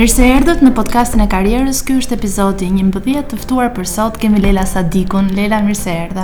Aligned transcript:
Mirë 0.00 0.08
se 0.16 0.24
erdhët 0.32 0.62
në 0.64 0.70
podcastin 0.72 1.20
e 1.20 1.24
karrierës. 1.28 1.82
Ky 1.84 1.98
është 2.00 2.14
epizodi 2.16 2.64
11 2.72 3.20
të 3.28 3.36
ftuar 3.42 3.68
për 3.76 3.84
sot 3.84 4.14
kemi 4.22 4.40
Leila 4.40 4.62
Sadikun. 4.64 5.26
Leila, 5.36 5.58
mirë 5.66 5.76
se 5.76 5.92
erdha. 6.06 6.22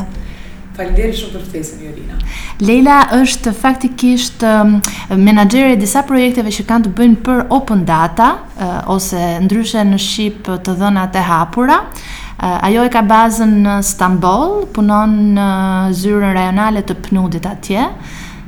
Faleminderit 0.79 1.19
shumë 1.19 1.35
për 1.35 1.43
ftesën, 1.45 1.83
Jorina. 1.85 2.17
Leila 2.65 3.03
është 3.19 3.53
faktikisht 3.53 4.47
um, 4.49 4.79
menaxhere 5.21 5.75
e 5.75 5.79
disa 5.83 6.01
projekteve 6.09 6.55
që 6.57 6.65
kanë 6.71 6.87
të 6.89 6.95
bëjnë 7.03 7.21
për 7.29 7.43
open 7.53 7.85
data 7.89 8.31
uh, 8.39 8.79
ose 8.97 9.21
ndryshe 9.45 9.85
në 9.91 10.01
shqip 10.01 10.49
të 10.65 10.79
dhënat 10.81 11.21
e 11.21 11.27
hapura. 11.29 11.83
Uh, 11.83 12.57
ajo 12.71 12.89
e 12.89 12.95
ka 12.97 13.05
bazën 13.13 13.59
në 13.61 13.77
Stamboll, 13.91 14.63
punon 14.77 15.19
në 15.37 15.51
zyrën 16.01 16.33
rajonale 16.37 16.81
të 16.89 16.97
Pnudit 17.11 17.53
atje. 17.53 17.91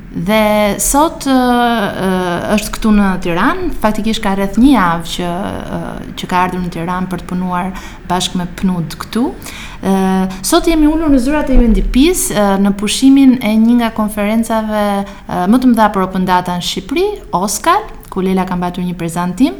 Dhe 0.09 0.73
sot 0.81 1.23
uh, 1.29 2.07
është 2.55 2.69
këtu 2.73 2.89
në 2.97 3.07
Tiranë, 3.21 3.67
faktikisht 3.77 4.23
ka 4.23 4.31
rreth 4.39 4.55
një 4.57 4.71
javë 4.73 5.07
që 5.11 5.27
uh, 5.27 5.89
që 6.17 6.29
ka 6.31 6.37
ardhur 6.47 6.63
në 6.63 6.71
Tiranë 6.73 7.09
për 7.11 7.21
të 7.21 7.25
punuar 7.29 7.67
bashkë 8.09 8.39
me 8.41 8.47
PNUD 8.57 8.95
këtu. 9.03 9.27
Uh, 9.29 10.23
sot 10.49 10.65
jemi 10.65 10.87
ulur 10.89 11.11
në 11.13 11.19
zyrat 11.21 11.51
e 11.53 11.57
UNDP-s 11.61 12.31
uh, 12.33 12.55
në 12.59 12.71
pushimin 12.81 13.35
e 13.45 13.51
një 13.53 13.75
nga 13.83 13.89
konferencave 13.99 14.81
uh, 15.05 15.43
më 15.45 15.59
të 15.61 15.71
mëdha 15.75 15.89
për 15.97 16.03
open 16.07 16.25
data 16.25 16.55
në 16.57 16.65
Shqipëri, 16.71 17.05
Oscar 17.37 17.85
ku 18.09 18.23
Lela 18.25 18.47
ka 18.49 18.57
mbajtur 18.57 18.87
një 18.87 18.95
prezantim, 18.97 19.59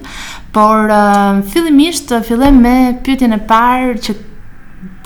por 0.55 0.89
uh, 0.89 1.43
fillimisht 1.53 2.15
fillem 2.25 2.57
me 2.65 2.75
pyetjen 3.05 3.37
e 3.37 3.37
parë 3.45 3.99
që 4.01 4.17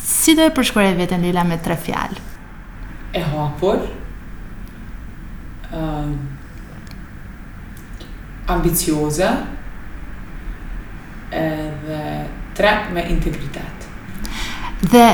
si 0.08 0.38
do 0.40 0.48
e 0.48 0.56
përshkruaj 0.56 0.96
veten 1.02 1.28
Lela 1.28 1.44
me 1.44 1.60
tre 1.60 1.76
fjalë? 1.84 2.24
E 3.12 3.26
hapur 3.36 3.84
uh, 5.82 6.08
ambicioze 8.46 9.30
edhe 11.30 12.28
tre 12.54 12.70
me 12.94 13.02
integritet. 13.10 13.88
Dhe 14.92 15.06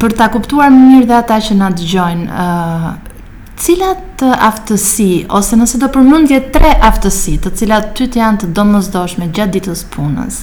për 0.00 0.14
ta 0.16 0.28
kuptuar 0.32 0.70
më 0.72 0.84
mirë 0.88 1.08
dhe 1.10 1.16
ata 1.18 1.40
që 1.44 1.56
na 1.58 1.68
dëgjojnë, 1.74 2.26
ë 2.28 2.46
uh, 2.46 2.88
eh, 2.88 3.14
cilat 3.58 4.22
eh, 4.22 4.34
aftësi 4.46 5.08
ose 5.34 5.56
nëse 5.58 5.80
do 5.82 5.88
përmendje 5.90 6.38
tre 6.54 6.70
aftësi, 6.88 7.36
të 7.42 7.50
cilat 7.60 7.88
ty 7.98 8.06
të 8.06 8.20
janë 8.20 8.42
të 8.44 8.52
domosdoshme 8.54 9.26
gjatë 9.34 9.56
ditës 9.56 9.82
punës, 9.96 10.42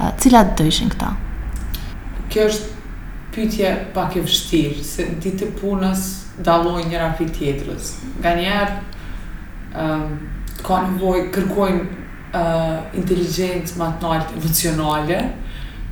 uh, 0.00 0.08
cilat 0.24 0.54
do 0.58 0.66
ishin 0.70 0.88
këta? 0.94 1.10
Kjo 2.32 2.48
është 2.48 2.72
pyetje 3.36 3.70
pak 3.94 4.16
e 4.16 4.24
vështirë, 4.24 4.84
se 4.88 5.06
ditë 5.20 5.52
punës 5.60 6.08
dallojnë 6.46 6.88
njëra 6.90 7.12
fit 7.20 7.32
tjetrës. 7.36 7.92
Ehm, 9.74 10.12
ka 10.64 10.78
nevoj, 10.86 11.26
kërkojnë 11.34 11.80
uh, 11.82 12.84
inteligencë 12.96 13.74
matnalt 13.76 14.30
evocionale, 14.38 15.16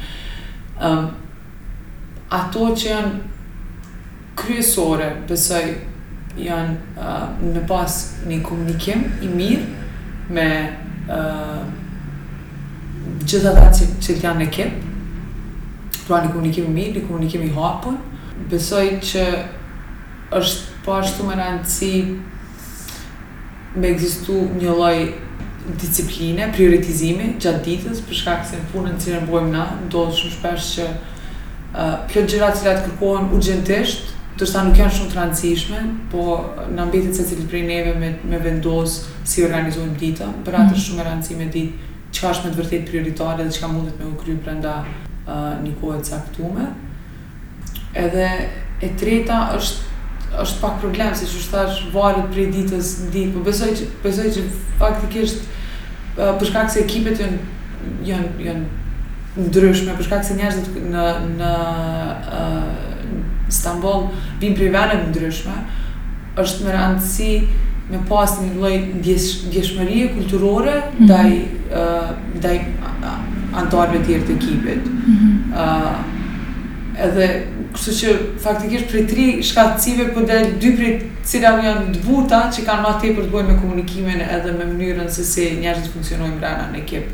Ehm, 0.89 1.07
ato 2.41 2.71
që 2.73 2.89
janë 2.91 3.15
kryesore, 4.41 5.11
besoj, 5.29 5.63
janë 6.41 6.95
uh, 6.97 7.03
eh, 7.05 7.49
me 7.53 7.63
pas 7.69 8.01
një 8.25 8.41
komunikim 8.49 9.07
i 9.21 9.29
mirë 9.29 10.31
me 10.33 10.49
gjitha 13.33 13.53
ta 13.55 13.69
që, 13.73 13.83
që 14.03 14.13
janë 14.23 14.39
në 14.41 14.45
ekip, 14.47 14.81
pra 16.07 16.21
një 16.23 16.31
komunikimi 16.33 16.71
mirë, 16.73 16.95
një 16.97 17.05
komunikimi 17.07 17.51
hapën, 17.55 17.95
besoj 18.49 18.83
që 19.05 19.25
është 20.39 20.83
po 20.85 20.95
ashtu 20.99 21.25
me 21.27 21.35
rëndësi 21.37 21.91
me 23.77 23.89
egzistu 23.93 24.35
një 24.57 24.73
loj 24.77 25.01
discipline, 25.83 26.47
prioritizimi 26.55 27.33
gjatë 27.41 27.63
ditës, 27.65 28.01
për 28.07 28.17
shkak 28.21 28.45
se 28.49 28.57
në 28.59 28.71
punën 28.71 28.97
që 29.03 29.13
në 29.17 29.27
bojmë 29.29 29.51
na, 29.53 29.65
ndodhë 29.87 30.15
shumë 30.17 30.35
shpesh 30.39 30.69
që 30.77 30.87
uh, 30.93 31.99
pjo 32.09 32.23
cilat 32.31 32.63
kërkohen 32.69 33.29
urgentisht, 33.35 34.15
të 34.39 34.47
shta 34.47 34.63
nuk 34.69 34.79
janë 34.81 34.95
shumë 34.95 35.11
të 35.13 35.19
rëndësishme, 35.19 35.83
po 36.13 36.23
në 36.71 36.81
ambitit 36.87 37.19
se 37.19 37.27
cilë 37.29 37.45
prej 37.51 37.61
neve 37.67 37.93
me, 38.01 38.13
me 38.31 38.39
vendosë 38.41 39.19
si 39.29 39.45
organizojmë 39.45 39.97
dita, 40.01 40.31
për 40.47 40.61
atër 40.63 40.73
mhm. 40.79 40.83
shumë 40.87 41.07
rëndësi 41.11 41.39
me 41.43 41.49
ditë, 41.53 41.88
qëka 42.11 42.31
është 42.33 42.45
me 42.49 42.53
të 42.55 42.59
vërtet 42.61 42.87
prioritare 42.89 43.43
dhe 43.45 43.53
qëka 43.53 43.69
mundet 43.71 43.99
me 43.99 44.07
u 44.11 44.15
kryu 44.21 44.39
prenda 44.43 44.77
uh, 44.81 45.53
një 45.61 45.73
kohë 45.81 45.99
e 45.99 46.07
caktume. 46.07 46.65
Edhe 47.97 48.25
e 48.81 48.89
treta 48.97 49.43
është, 49.57 50.35
është 50.43 50.61
pak 50.63 50.75
problem, 50.81 51.13
se 51.15 51.27
që 51.29 51.39
është 51.41 51.55
thash 51.55 51.79
varët 51.93 52.29
prej 52.33 52.47
ditës 52.55 52.91
në 53.03 53.09
ditë, 53.15 53.31
po 53.35 53.45
besoj 53.45 53.71
që, 53.79 53.87
besoj 54.03 54.27
që 54.35 54.45
faktikisht 54.81 55.45
uh, 55.45 56.35
përshka 56.41 56.65
se 56.75 56.83
ekipet 56.83 57.21
jën, 57.23 57.37
jën, 58.09 58.29
jën 58.47 58.63
ndryshme, 59.45 59.97
përshka 59.99 60.21
se 60.25 60.37
njështë 60.39 60.85
në, 60.95 61.07
në 61.39 61.53
uh, 62.29 62.87
Istanbul 63.49 64.09
vim 64.41 64.53
prej 64.57 64.69
venet 64.75 65.07
ndryshme, 65.13 65.55
është 66.39 66.65
me 66.67 66.73
rëndësi 66.73 67.31
me 67.91 67.99
pas 68.09 68.33
një 68.41 68.51
lloj 68.57 68.73
ndjeshmërie 68.99 70.09
kulturore 70.17 70.81
mhm. 70.83 71.03
ndaj 71.05 71.29
mm 71.29 71.55
ndaj 72.35 72.53
-hmm. 72.57 73.05
uh, 73.05 73.57
antarëve 73.61 73.99
të 73.99 74.05
tjerë 74.05 74.23
të 74.27 74.31
ekipit. 74.37 74.83
Ëh 74.85 74.89
mm 74.89 75.17
-hmm. 75.19 75.53
uh, 75.61 77.05
edhe 77.05 77.27
kështu 77.73 77.91
që 77.99 78.07
faktikisht 78.43 78.87
prej 78.91 79.05
tre 79.11 79.25
shkatësive 79.49 80.07
po 80.13 80.19
del 80.31 80.45
dy 80.61 80.69
prej 80.77 80.93
cilat 81.25 81.61
janë 81.67 81.85
të 81.93 81.99
buta 82.05 82.39
që 82.53 82.61
kanë 82.67 82.81
më 82.85 82.91
tepër 83.01 83.23
të 83.25 83.31
bëjnë 83.33 83.47
me 83.51 83.59
komunikimin 83.61 84.19
edhe 84.37 84.51
me 84.57 84.65
mënyrën 84.71 85.09
se 85.15 85.23
si 85.31 85.43
njerëzit 85.61 85.93
funksionojnë 85.93 86.39
brenda 86.39 86.65
në 86.73 86.77
ekip 86.83 87.05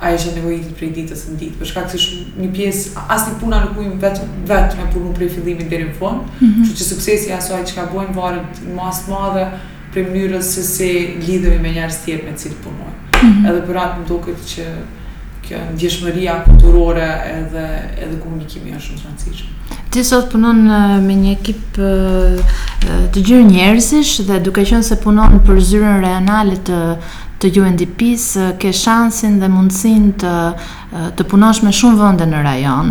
a 0.00 0.06
e 0.10 0.16
që 0.22 0.28
në 0.36 0.40
vojitit 0.46 0.74
për 0.78 0.84
i 0.88 0.94
ditës 0.96 1.20
në 1.28 1.34
ditë, 1.40 1.56
përshka 1.58 1.80
kësë 1.84 1.96
është 2.02 2.16
një 2.40 2.48
pjesë, 2.56 2.84
asë 3.14 3.26
një 3.28 3.36
puna 3.40 3.56
në 3.64 3.68
kujmë 3.76 4.00
vetë, 4.04 4.20
vetë 4.52 4.74
me 4.78 4.86
punu 4.94 5.12
për 5.16 5.22
i 5.26 5.28
fillimin 5.28 5.68
dhe 5.68 5.76
rinë 5.82 5.96
fond, 6.00 6.18
mm 6.40 6.46
-hmm. 6.48 6.64
që 6.66 6.70
që 6.78 6.84
suksesi 6.92 7.32
asoj 7.32 7.60
që 7.68 7.74
ka 7.74 7.84
bojnë 7.94 8.14
varët 8.18 8.52
në 8.66 8.74
masë 8.80 9.10
madhe, 9.10 9.46
për 9.96 10.06
mënyrës 10.12 10.48
se 10.52 10.62
se 10.68 10.86
lidhemi 11.24 11.56
me 11.64 11.70
njerëz 11.72 12.02
tjerë 12.04 12.26
me 12.28 12.34
cilë 12.36 12.58
punoj. 12.62 12.92
Mm 12.92 13.26
-hmm. 13.26 13.48
Edhe 13.50 13.62
për 13.68 13.78
atë 13.82 13.98
më 13.98 14.06
duket 14.08 14.40
që 14.52 14.64
kjo 15.46 15.60
ndjeshmëria 15.72 16.34
kulturore 16.44 17.08
edhe 17.38 17.64
edhe 18.04 18.16
komunikimi 18.22 18.74
është 18.76 18.98
shumë 18.98 19.34
i 19.34 19.44
Ti 19.90 20.02
sot 20.04 20.26
punon 20.32 20.58
me 21.06 21.14
një 21.22 21.30
ekip 21.38 21.78
të 23.12 23.18
gjyrë 23.26 23.46
njerëzish 23.52 24.20
dhe 24.28 24.40
duke 24.44 24.64
qenë 24.70 24.82
se 24.82 24.96
punon 25.04 25.40
për 25.46 25.60
zyrën 25.70 26.00
rajonale 26.04 26.56
të 26.66 26.82
të 27.40 27.48
UNDP-s, 27.60 28.36
ke 28.58 28.70
shansin 28.72 29.34
dhe 29.40 29.48
mundësin 29.52 30.04
të, 30.20 30.30
të 31.18 31.22
punosh 31.28 31.62
me 31.64 31.72
shumë 31.78 31.98
vënde 32.02 32.24
në 32.30 32.38
rajon 32.46 32.88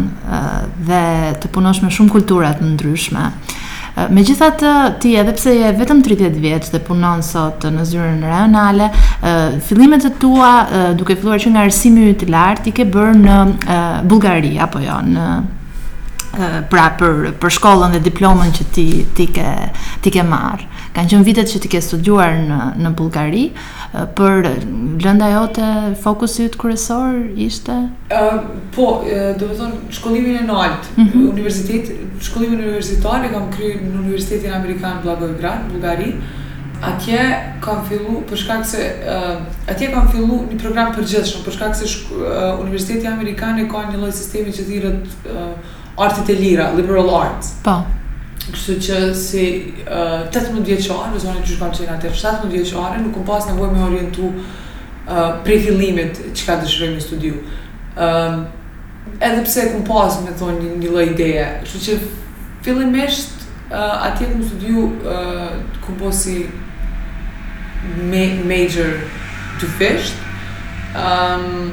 dhe 0.88 1.00
të 1.42 1.48
punosh 1.56 1.82
me 1.84 1.90
shumë 1.96 2.14
kulturat 2.18 2.62
në 2.62 2.70
ndryshme. 2.76 3.24
Me 4.12 4.22
gjitha 4.28 4.50
të 4.60 4.72
ti 5.02 5.14
edhe 5.18 5.32
pse 5.38 5.52
je 5.56 5.70
vetëm 5.80 6.02
30 6.04 6.36
vjeç 6.44 6.66
dhe 6.74 6.82
punon 6.84 7.22
sot 7.24 7.64
në 7.72 7.86
zyrën 7.88 8.18
rajonale, 8.28 8.90
fillimet 9.64 10.04
të 10.04 10.12
tua 10.20 10.50
duke 11.00 11.16
filluar 11.20 11.40
që 11.40 11.54
nga 11.54 11.64
arsimi 11.70 12.10
i 12.12 12.18
të 12.20 12.28
lartë 12.34 12.72
i 12.72 12.76
ke 12.76 12.88
bërë 12.92 13.16
në 13.22 13.38
Bullgari 14.12 14.58
apo 14.68 14.84
jo 14.84 15.00
në 15.16 15.28
pra 16.68 16.90
për 17.00 17.32
për 17.40 17.56
shkollën 17.58 17.96
dhe 17.96 18.04
diplomën 18.10 18.52
që 18.60 18.68
ti 18.76 18.88
ti 19.16 19.30
ke 19.38 19.50
ti 20.04 20.12
ke 20.12 20.28
marrë 20.28 20.68
kanë 20.96 21.12
qenë 21.12 21.26
vitet 21.28 21.50
që 21.52 21.60
ti 21.66 21.70
ke 21.74 21.82
studuar 21.84 22.38
në 22.48 22.58
në 22.80 22.92
Bullgari, 22.96 23.42
për 24.16 24.48
lënda 25.04 25.28
jote 25.34 25.68
fokusi 26.04 26.46
yt 26.48 26.56
kryesor 26.60 27.18
ishte? 27.46 27.76
Ë 28.16 28.22
uh, 28.32 28.48
po, 28.76 28.88
do 29.36 29.50
të 29.50 29.58
thon 29.60 29.76
shkollimin 29.98 30.40
e 30.40 30.46
lart, 30.56 30.88
mm 30.96 31.04
-hmm. 31.10 31.28
universitet, 31.34 31.92
shkollimin 32.24 32.64
universitar 32.64 33.26
e 33.28 33.34
kam 33.34 33.52
kryer 33.52 33.82
në 33.84 34.00
Universitetin 34.06 34.54
Amerikan 34.54 35.04
në 35.04 35.20
Bullgari. 35.66 36.12
Atje 36.84 37.20
kam 37.64 37.86
fillu 37.88 38.22
për 38.30 38.36
shkak 38.38 38.66
se 38.66 38.84
uh, 39.10 39.38
atje 39.68 39.92
kam 39.92 40.12
fillu 40.12 40.40
një 40.52 40.60
program 40.60 40.94
përgjithshëm 40.96 41.44
për 41.48 41.52
shkak 41.58 41.76
se 41.76 41.88
shk 41.88 42.12
uh, 42.12 42.60
Universiteti 42.62 43.08
Amerikan 43.08 43.60
e 43.60 43.68
ka 43.70 43.84
një 43.90 43.98
lloj 43.98 44.12
sistemi 44.12 44.52
që 44.52 44.66
thirrët 44.70 45.06
uh, 45.34 45.56
artit 46.04 46.30
e 46.30 46.34
lira, 46.40 46.72
liberal 46.76 47.10
arts. 47.16 47.54
Po. 47.64 47.82
Kështu 48.52 48.74
që 48.86 48.98
si 49.18 49.44
uh, 49.88 50.26
18 50.30 50.60
vjetë 50.68 50.84
që 50.86 50.98
zonë 51.22 51.40
e 51.42 51.46
gjyshkam 51.48 51.72
që 51.74 51.86
e 51.86 51.88
nga 51.88 52.12
17 52.18 52.50
vjetë 52.52 52.68
që 52.72 52.82
arë, 52.86 53.00
nuk 53.06 53.16
kom 53.18 53.26
pas 53.26 53.48
nevoj 53.50 53.72
me 53.74 53.82
orientu 53.88 54.28
uh, 54.30 55.40
prej 55.48 55.64
fillimit 55.66 56.20
që 56.36 56.46
ka 56.50 56.58
të 56.62 56.70
shërëm 56.74 56.94
në 57.00 57.06
studiu. 57.08 57.40
Uh, 57.98 58.46
edhe 59.18 59.42
pse 59.48 59.66
kom 59.74 59.82
pas 59.88 60.20
me 60.26 60.34
thonë 60.42 60.60
një, 60.62 60.76
një 60.84 60.92
loj 60.94 61.08
ideje, 61.16 61.48
që 61.72 61.98
fillimisht 62.68 63.48
uh, 63.72 64.06
atje 64.12 64.30
në 64.36 64.50
studiu 64.52 64.86
uh, 64.92 65.58
kom 65.88 65.98
pas 66.04 66.06
po 66.06 66.14
si 66.22 66.38
major 68.46 68.94
të 69.62 69.68
fisht, 69.80 70.22
um, 71.02 71.72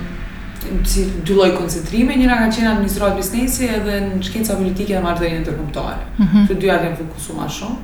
si 0.84 1.06
dy 1.26 1.34
lloj 1.34 1.50
koncentrimi, 1.58 2.16
njëra 2.18 2.36
ka 2.42 2.48
qenë 2.56 2.70
administrohet 2.76 3.16
biznesi 3.18 3.68
edhe 3.68 3.96
në 4.04 4.20
shkenca 4.26 4.56
politike 4.58 4.94
dhe 4.96 5.02
marrëdhënie 5.04 5.40
ndërkombëtare. 5.42 6.02
Mm 6.18 6.26
-hmm. 6.26 6.58
dyja 6.60 6.76
janë 6.84 6.96
fokusuar 7.00 7.36
më 7.40 7.48
shumë, 7.56 7.78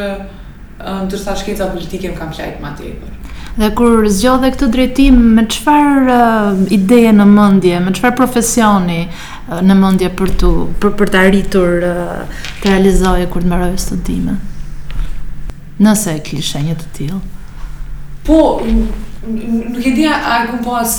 ndërsa 1.06 1.36
shkenca 1.40 1.66
politike 1.74 2.06
më 2.10 2.18
kam 2.18 2.30
qajtë 2.38 2.62
më 2.62 2.70
tepër. 2.78 3.12
Dhe 3.60 3.68
kur 3.76 4.08
zgjodhe 4.16 4.50
këtë 4.52 4.66
drejtim, 4.74 5.14
me 5.36 5.42
qëfar 5.44 5.88
uh, 6.12 6.72
ideje 6.72 7.12
në 7.12 7.26
mëndje, 7.36 7.80
me 7.80 7.90
qëfar 7.92 8.14
profesioni 8.16 9.08
uh, 9.08 9.60
në 9.68 9.74
mëndje 9.82 10.08
për 10.18 10.28
të, 10.40 10.48
për, 10.80 10.90
për 10.98 11.08
të 11.08 11.18
arritur 11.26 11.70
uh, 11.88 12.22
të 12.60 12.68
realizohet 12.72 13.30
kur 13.30 13.42
të 13.42 13.46
mërojë 13.52 13.76
studime? 13.76 14.34
Nëse 15.80 16.10
e 16.16 16.20
kishe 16.22 16.58
një 16.58 16.74
të 16.80 16.86
tilë? 16.96 17.18
Po, 18.26 18.38
nuk 19.74 19.86
e 19.86 19.90
dija 19.90 20.14
a 20.28 20.46
ku 20.50 20.58
pas 20.64 20.92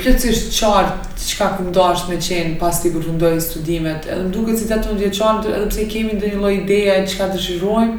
plëtsisht 0.00 0.50
qartë 0.50 1.28
qka 1.30 1.46
ku 1.58 1.68
dasht 1.74 2.08
me 2.10 2.16
qenë 2.18 2.58
pas 2.58 2.80
t'i 2.82 2.88
i 2.90 3.40
studimet 3.40 4.06
edhe 4.06 4.22
më 4.26 4.32
duke 4.34 4.56
si 4.56 4.66
të 4.66 4.78
të 4.82 4.94
ndje 4.96 5.10
qartë 5.18 5.52
edhe 5.54 5.68
pse 5.70 5.84
kemi 5.90 6.14
ndë 6.18 6.32
një 6.32 6.40
loj 6.42 6.54
ideja 6.62 6.94
e 6.98 7.06
qka 7.06 7.28
të 7.32 7.38
shirojmë 7.38 7.98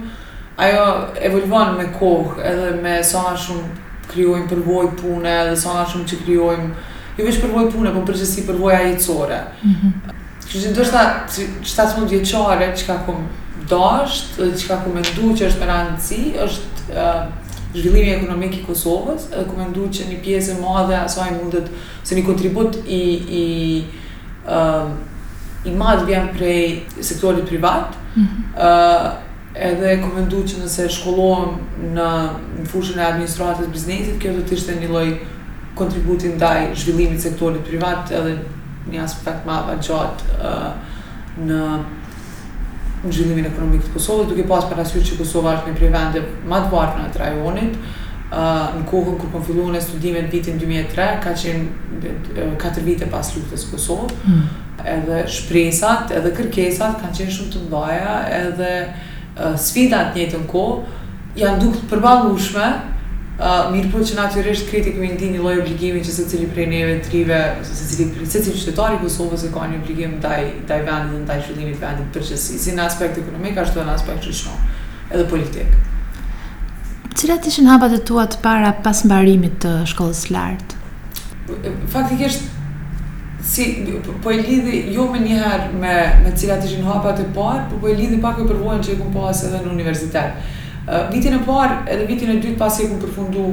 ajo 0.59 0.85
evoluan 1.23 1.77
me 1.77 1.85
kohë 1.95 2.43
edhe 2.43 2.81
me 2.83 3.03
sa 3.03 3.23
shumë 3.35 3.63
kryojmë 4.11 4.49
përvoj 4.51 4.91
pune 5.01 5.31
edhe 5.45 5.55
sa 5.55 5.85
shumë 5.87 6.07
që 6.11 6.21
kryojmë 6.25 6.69
jo 7.19 7.25
vesh 7.25 7.39
përvoj 7.43 7.65
pune, 7.73 7.91
po 7.93 7.99
më 8.01 8.07
përgjësi 8.11 8.45
përvoj 8.51 8.75
a 8.75 8.81
jetësore 8.83 9.39
mm 9.63 9.75
-hmm. 9.75 9.93
që 10.49 10.57
që 10.63 10.69
ndo 10.75 10.83
shta 10.83 11.03
17 11.63 12.03
ndje 12.03 12.19
qartë 12.19 12.83
qka 12.83 12.95
ku 13.05 13.13
më 13.15 13.69
dasht 13.71 14.39
edhe 14.39 14.57
qka 14.59 14.75
ku 14.83 14.89
me 14.93 14.99
ndu 14.99 15.33
që 15.39 15.43
është 15.47 15.59
me 15.59 16.39
është 16.45 17.38
zhvillimi 17.73 18.09
ekonomik 18.13 18.57
i 18.57 18.63
Kosovës, 18.65 19.27
edhe 19.33 19.45
kam 19.45 19.59
menduar 19.61 19.91
që 19.93 20.07
një 20.09 20.19
pjesë 20.25 20.55
e 20.55 20.59
madhe 20.63 20.95
asaj 21.03 21.31
mundet 21.37 21.67
se 22.07 22.17
një 22.17 22.25
kontribut 22.25 22.79
i 22.87 23.01
i 23.39 23.43
ëm 24.47 24.53
um, 24.57 24.91
uh, 24.91 24.91
i 25.67 25.73
madh 25.75 26.05
vjen 26.07 26.29
prej 26.31 26.85
sektorit 27.03 27.45
privat. 27.49 27.93
ë 28.15 28.19
mm 28.19 28.27
-hmm. 28.27 28.43
uh, 28.67 29.11
edhe 29.55 29.97
kam 30.01 30.11
menduar 30.15 30.43
që 30.47 30.63
nëse 30.63 30.89
shkollohem 30.89 31.49
në 31.95 32.29
fushën 32.71 32.99
e 32.99 33.03
administratës 33.05 33.65
së 33.65 33.71
biznesit, 33.71 34.21
kjo 34.21 34.33
do 34.33 34.41
të 34.43 34.53
ishte 34.53 34.71
një 34.75 34.89
lloj 34.89 35.17
kontributi 35.75 36.27
ndaj 36.27 36.69
zhvillimit 36.75 37.19
të 37.19 37.21
sektorit 37.21 37.63
privat 37.63 38.11
edhe 38.11 38.37
një 38.91 39.03
aspekt 39.03 39.45
më 39.47 39.51
avancuar 39.63 40.09
ë 40.17 40.51
uh, 40.51 40.71
në 41.47 41.59
në 43.03 43.11
zhvillimin 43.15 43.45
ekonomik 43.47 43.85
të 43.85 43.93
Kosovës, 43.95 44.27
duke 44.31 44.43
pas 44.49 44.65
për 44.67 44.81
asyrë 44.83 45.05
që 45.09 45.17
Kosova 45.21 45.53
është 45.57 45.71
një 45.71 45.77
prej 45.79 45.91
vende 45.93 46.23
ma 46.49 46.59
të 46.65 46.71
varë 46.73 46.99
në 46.99 47.11
të 47.13 47.21
rajonit, 47.23 47.77
në 48.29 48.81
kohën 48.89 49.05
kërë 49.07 49.19
kom 49.21 49.31
po 49.35 49.43
fillu 49.45 49.67
në 49.73 49.81
studimet 49.83 50.27
vitin 50.33 50.59
2003, 50.61 51.05
ka 51.23 51.33
qenë 51.43 52.57
4 52.61 52.83
vite 52.85 53.07
pas 53.09 53.31
luftës 53.37 53.63
Kosovë, 53.71 54.09
mm. 54.25 54.45
edhe 54.97 55.21
shpresat, 55.37 56.11
edhe 56.19 56.33
kërkesat, 56.37 56.99
kanë 57.03 57.19
qenë 57.21 57.35
shumë 57.37 57.55
të 57.55 57.63
mbaja, 57.69 58.19
edhe 58.41 58.71
sfidat 59.67 60.11
njëtë 60.19 60.43
në 60.43 60.49
kohë, 60.51 61.01
janë 61.39 61.61
duke 61.63 61.87
përbalushme, 61.93 62.67
mirë 63.71 63.87
po 63.93 63.99
që 64.03 64.17
natyrisht 64.17 64.67
kritik 64.67 64.97
me 64.99 65.07
ndi 65.13 65.29
një 65.37 65.43
loj 65.43 65.61
obligimi 65.61 66.01
që 66.03 66.11
se 66.11 66.25
cili 66.27 66.47
prej 66.51 66.65
neve 66.67 66.97
të 67.05 67.11
rive, 67.13 67.37
se 67.63 67.95
cili 67.95 68.27
se 68.27 68.41
qytetari 68.51 68.97
Kosovës 68.99 69.45
e 69.47 69.51
ka 69.53 69.63
një 69.71 69.79
obligim 69.79 70.17
taj, 70.21 70.49
taj 70.67 70.81
vendit 70.83 71.21
dhe 71.23 71.29
taj 71.29 71.37
qëllimit 71.47 71.79
vendit 71.79 72.09
përgjësi, 72.17 72.57
si 72.59 72.75
në 72.75 72.83
aspekt 72.89 73.21
ekonomik, 73.21 73.55
ashtu 73.63 73.79
edhe 73.79 73.87
në 73.87 73.95
aspekt 73.95 74.27
që 74.27 74.35
shumë, 74.41 74.75
edhe 75.13 75.29
politik. 75.31 75.79
Cilat 77.19 77.47
ishin 77.47 77.67
hapat 77.71 77.95
e 77.95 78.01
tua 78.11 78.27
të 78.31 78.41
para 78.43 78.73
pas 78.83 79.05
mbarimit 79.07 79.55
të 79.63 79.71
shkollës 79.93 80.25
lartë? 80.35 80.83
Faktikisht, 81.95 82.43
si, 83.43 83.71
po 84.23 84.35
e 84.35 84.41
lidhi 84.43 84.83
jo 84.99 85.07
me 85.13 85.23
njëherë 85.23 85.71
me, 85.79 85.97
me 86.27 86.35
cilat 86.37 86.67
ishin 86.67 86.83
hapat 86.91 87.23
e 87.23 87.29
parë, 87.39 87.69
po, 87.71 87.79
po 87.83 87.87
e 87.91 87.95
lidhi 88.03 88.19
pak 88.23 88.43
e 88.43 88.49
përvojnë 88.51 88.83
që 88.87 88.95
e 88.97 88.99
ku 88.99 89.09
pas 89.15 89.45
edhe 89.47 89.63
në 89.65 89.77
universitetë 89.79 90.49
vitin 91.13 91.33
e 91.33 91.39
parë 91.45 91.83
edhe 91.91 92.05
vitin 92.09 92.31
e 92.33 92.37
dytë 92.41 92.57
pasi 92.59 92.85
e 92.85 92.89
kum 92.89 92.99
përfundu, 93.03 93.45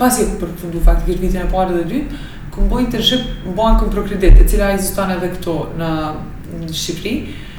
pasi 0.00 0.24
e 0.24 0.28
kum 0.30 0.40
përfundu 0.42 0.80
faktikisht 0.86 1.22
vitin 1.22 1.44
e 1.46 1.50
parë 1.52 1.74
edhe 1.74 1.84
dytë, 1.92 2.20
kum 2.54 2.68
bëj 2.70 2.84
internship 2.86 3.28
në 3.46 3.54
bankën 3.58 3.92
ProCredit, 3.94 4.40
e 4.42 4.46
cila 4.50 4.72
ekziston 4.74 5.14
edhe 5.14 5.30
këto 5.36 5.54
në 5.78 5.92
Shqipëri. 6.76 7.14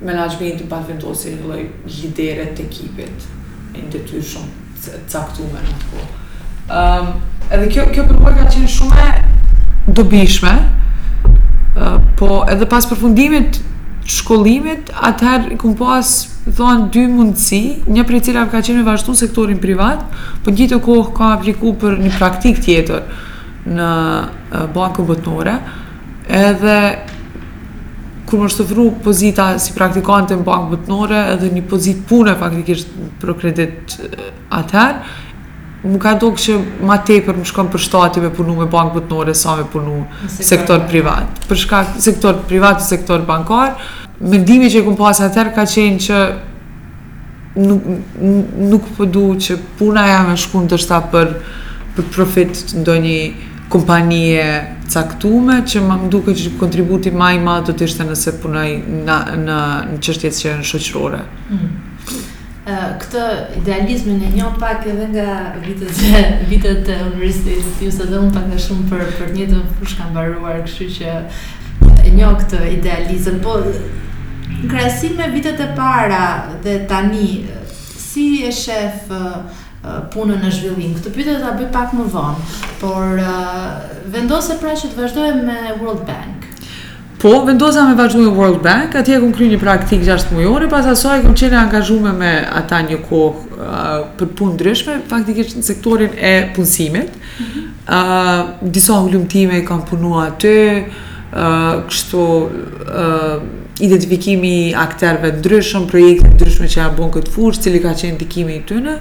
menajmën 0.03 0.57
të 0.59 0.67
patë 0.71 0.93
vendosi 0.93 1.35
një 1.37 1.65
gjidere 1.87 2.49
të 2.57 2.67
ekipit 2.69 3.29
e 3.73 3.81
në 3.85 3.89
të 3.95 4.05
ty 4.11 4.23
shumë 4.33 5.01
caktume 5.13 5.61
në 5.63 5.75
të 5.79 5.91
po 5.93 6.05
um, 6.05 7.13
edhe 7.51 7.69
kjo, 7.73 7.87
kjo 7.95 8.07
përpoj 8.11 8.35
ka 8.41 8.49
qenë 8.53 8.73
shume 8.77 9.11
dobishme 9.87 10.53
uh, 10.63 11.99
po 12.19 12.43
edhe 12.53 12.69
pas 12.71 12.89
përfundimit 12.91 13.63
shkollimit 14.11 14.91
atëherë 15.13 15.55
i 15.55 15.61
kumë 15.63 15.79
pas 15.79 16.13
dhuan 16.47 16.89
dy 16.91 17.07
mundësi, 17.11 17.61
një 17.87 18.03
për 18.09 18.17
i 18.19 18.35
ka 18.51 18.61
qenë 18.61 18.83
me 18.85 19.15
sektorin 19.17 19.59
privat, 19.59 20.03
për 20.43 20.45
po 20.45 20.51
gjithë 20.59 20.75
të 20.79 20.83
kohë 20.87 21.15
ka 21.17 21.29
apliku 21.37 21.75
për 21.79 21.99
një 22.03 22.11
praktik 22.17 22.59
tjetër 22.65 23.03
në 23.67 23.91
bankën 24.75 25.07
vëtnore, 25.07 25.55
edhe 26.29 26.75
kur 28.27 28.41
më 28.41 28.49
shtëfru 28.49 28.87
pozita 29.05 29.53
si 29.61 29.73
praktikante 29.77 30.35
në 30.41 30.45
bankë 30.47 30.75
vëtnore, 30.75 31.21
edhe 31.37 31.53
një 31.53 31.67
pozit 31.69 32.03
pune 32.09 32.35
faktikisht 32.41 32.89
për 33.23 33.35
kredit 33.43 33.97
atëherë, 34.49 35.19
më 35.83 35.99
ka 35.99 36.13
do 36.19 36.29
që 36.39 36.55
ma 36.87 36.95
te 37.03 37.17
për 37.27 37.41
më 37.41 37.45
shkon 37.51 37.69
për 37.73 37.83
shtati 37.83 38.21
me 38.23 38.29
punu 38.35 38.55
me 38.55 38.69
bankë 38.71 38.95
bëtnore 39.01 39.33
sa 39.35 39.57
me 39.59 39.65
punu 39.67 40.05
sektor, 40.29 40.47
sektor 40.51 40.85
privat. 40.87 41.41
Për 41.51 41.59
shka 41.59 41.81
sektor 42.01 42.37
privat 42.47 42.79
e 42.79 42.87
sektor 42.87 43.25
bankarë, 43.27 43.91
mendimi 44.23 44.71
që 44.71 44.83
kom 44.87 44.97
pas 44.99 45.21
atëherë 45.25 45.55
ka 45.57 45.65
qenë 45.69 46.03
që 46.07 46.19
nuk 47.63 47.87
nuk 48.73 48.87
po 48.97 49.07
që 49.47 49.57
puna 49.79 50.07
jam 50.09 50.31
e 50.33 50.37
shkuar 50.43 50.65
ndoshta 50.67 51.01
për 51.13 51.33
për 51.97 52.07
profit 52.15 52.57
të 52.69 52.79
ndonjë 52.83 53.17
kompanie 53.73 54.45
caktume, 54.93 55.59
që 55.65 55.81
më 55.85 55.95
duket 56.13 56.37
që 56.37 56.55
kontributi 56.61 57.13
më 57.17 57.31
i 57.37 57.39
madh 57.41 57.71
do 57.71 57.75
të 57.77 57.87
ishte 57.89 58.05
nëse 58.09 58.35
punoj 58.43 58.67
në 59.07 59.17
në 59.45 59.59
në 59.95 60.03
që 60.05 60.31
janë 60.45 60.69
shoqërore. 60.75 61.23
Mm 61.25 61.57
-hmm 61.59 61.81
ë 62.63 62.75
këtë 63.01 63.23
idealizmin 63.59 64.19
e 64.27 64.29
njëo 64.37 64.51
pak 64.61 64.85
edhe 64.91 65.07
nga 65.13 65.25
vitet 65.67 65.97
e 66.19 66.21
vitet 66.53 66.89
e 66.89 66.97
universitetit 67.11 67.81
ju 67.83 67.91
sa 67.91 68.05
dhe 68.11 68.19
un 68.19 68.31
pak 68.37 68.45
më 68.53 68.59
shumë 68.67 68.85
për 68.91 69.01
për 69.19 69.29
një 69.37 69.47
të 69.49 69.59
fushë 69.79 69.97
ka 69.99 70.05
mbaruar, 70.13 70.61
kështu 70.67 70.87
që 70.97 71.07
e 72.07 72.09
njëo 72.17 72.31
këtë 72.43 72.61
idealizëm, 72.77 73.41
po 73.43 73.59
Në 74.61 74.69
krasim 74.71 75.17
me 75.17 75.29
vitet 75.33 75.61
e 75.61 75.71
para 75.77 76.55
dhe 76.63 76.83
tani, 76.89 77.45
si 77.99 78.43
e 78.47 78.51
shef 78.53 79.11
uh, 79.13 79.27
punën 80.13 80.41
në 80.45 80.51
zhvillim? 80.55 80.93
Këtë 80.99 81.13
pyte 81.17 81.37
të 81.41 81.53
bëj 81.59 81.71
pak 81.75 81.95
më 81.97 82.07
vonë, 82.13 82.47
por 82.83 83.19
uh, 83.23 83.67
vendose 84.15 84.59
pra 84.61 84.75
që 84.79 84.93
të 84.93 85.01
vazhdojmë 85.01 85.43
me 85.47 85.59
World 85.81 86.05
Bank. 86.07 86.49
Po, 87.23 87.31
vendosa 87.47 87.85
me 87.87 87.95
vazhdu 87.99 88.33
World 88.35 88.61
Bank, 88.65 88.97
atje 88.99 89.15
e 89.17 89.21
kumë 89.23 89.37
kry 89.39 89.49
një 89.53 89.59
praktik 89.63 90.03
6 90.07 90.33
mujore, 90.35 90.67
pas 90.71 90.87
aso 90.91 91.11
e 91.15 91.21
kumë 91.23 91.39
qene 91.39 91.59
angazhume 91.61 92.11
me 92.19 92.33
ata 92.63 92.81
një 92.87 92.99
kohë 93.07 93.59
uh, 93.59 94.05
për 94.19 94.31
punë 94.39 94.57
ndryshme, 94.59 94.99
faktikisht 95.11 95.59
në 95.59 95.67
sektorin 95.73 96.15
e 96.19 96.35
punësimit. 96.55 97.11
Mm 97.13 97.45
-hmm. 97.45 97.89
uh, 97.89 98.71
disa 98.75 99.01
hullumtime 99.03 99.59
i 99.59 99.65
kam 99.67 99.83
punua 99.91 100.29
të, 100.43 100.57
uh, 100.83 101.69
kështu 101.89 102.25
uh, 102.87 103.51
identifikimi 103.85 104.51
i 104.69 104.75
aktarëve 104.79 105.33
të 105.37 105.41
ndryshëm, 105.43 105.87
projekte 105.91 106.29
të 106.29 106.37
ndryshme 106.39 106.69
që 106.75 106.79
janë 106.81 106.99
bënë 106.99 107.15
këtë 107.17 107.33
fushë, 107.35 107.63
cili 107.67 107.81
ka 107.83 107.93
qenë 108.03 108.17
ndikimi 108.19 108.59
i 108.59 108.63
tyre. 108.69 108.95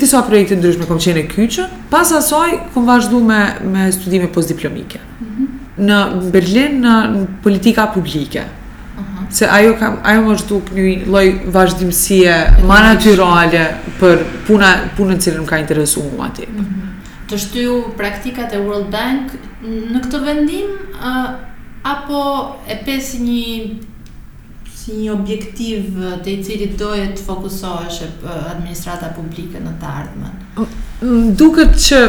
Disa 0.00 0.22
projekte 0.26 0.54
të 0.56 0.60
ndryshme 0.62 0.86
kanë 0.88 1.04
qenë 1.06 1.22
në 1.22 1.24
Kyçë, 1.34 1.64
pas 1.90 2.12
asaj 2.20 2.54
ku 2.74 2.84
vazhduam 2.86 3.26
me, 3.30 3.40
me 3.74 3.88
studime 3.96 4.30
postdiplomike. 4.34 5.00
Mm 5.00 5.26
-hmm. 5.26 5.84
Në 5.90 5.98
Berlin 6.34 6.78
në 6.86 6.96
politika 7.46 7.90
publike. 7.94 8.46
Se 9.30 9.46
ajo 9.50 9.76
kam 9.78 9.96
ajo 10.10 10.20
më 10.20 10.60
një 10.74 11.06
lloj 11.06 11.26
vazhdimësie 11.56 12.32
më 12.68 12.78
natyrale 12.88 13.64
për 14.00 14.18
puna 14.46 14.70
punën 14.96 15.18
që 15.22 15.28
më 15.40 15.46
ka 15.46 15.58
interesuar 15.58 16.06
më 16.18 16.24
atë. 16.28 16.46
Mm 16.48 16.60
-hmm. 16.60 16.86
Të 17.28 17.38
shtyu 17.38 17.84
praktikat 17.96 18.52
e 18.54 18.58
World 18.66 18.90
Bank 18.90 19.26
në 19.92 19.98
këtë 20.04 20.24
vendim 20.26 20.68
apo 21.82 22.58
e 22.68 22.74
pesë 22.84 23.20
një 23.24 23.44
si 24.80 24.96
një 24.96 25.10
objektiv 25.12 25.96
të 26.24 26.32
i 26.34 26.38
cili 26.44 26.70
doje 26.80 27.06
të 27.16 27.24
fokusohesh 27.26 28.00
e 28.06 28.10
administrata 28.54 29.10
publike 29.16 29.60
në 29.60 29.74
të 29.80 29.90
ardhmen? 29.92 31.34
Duket 31.40 31.76
që 31.84 32.00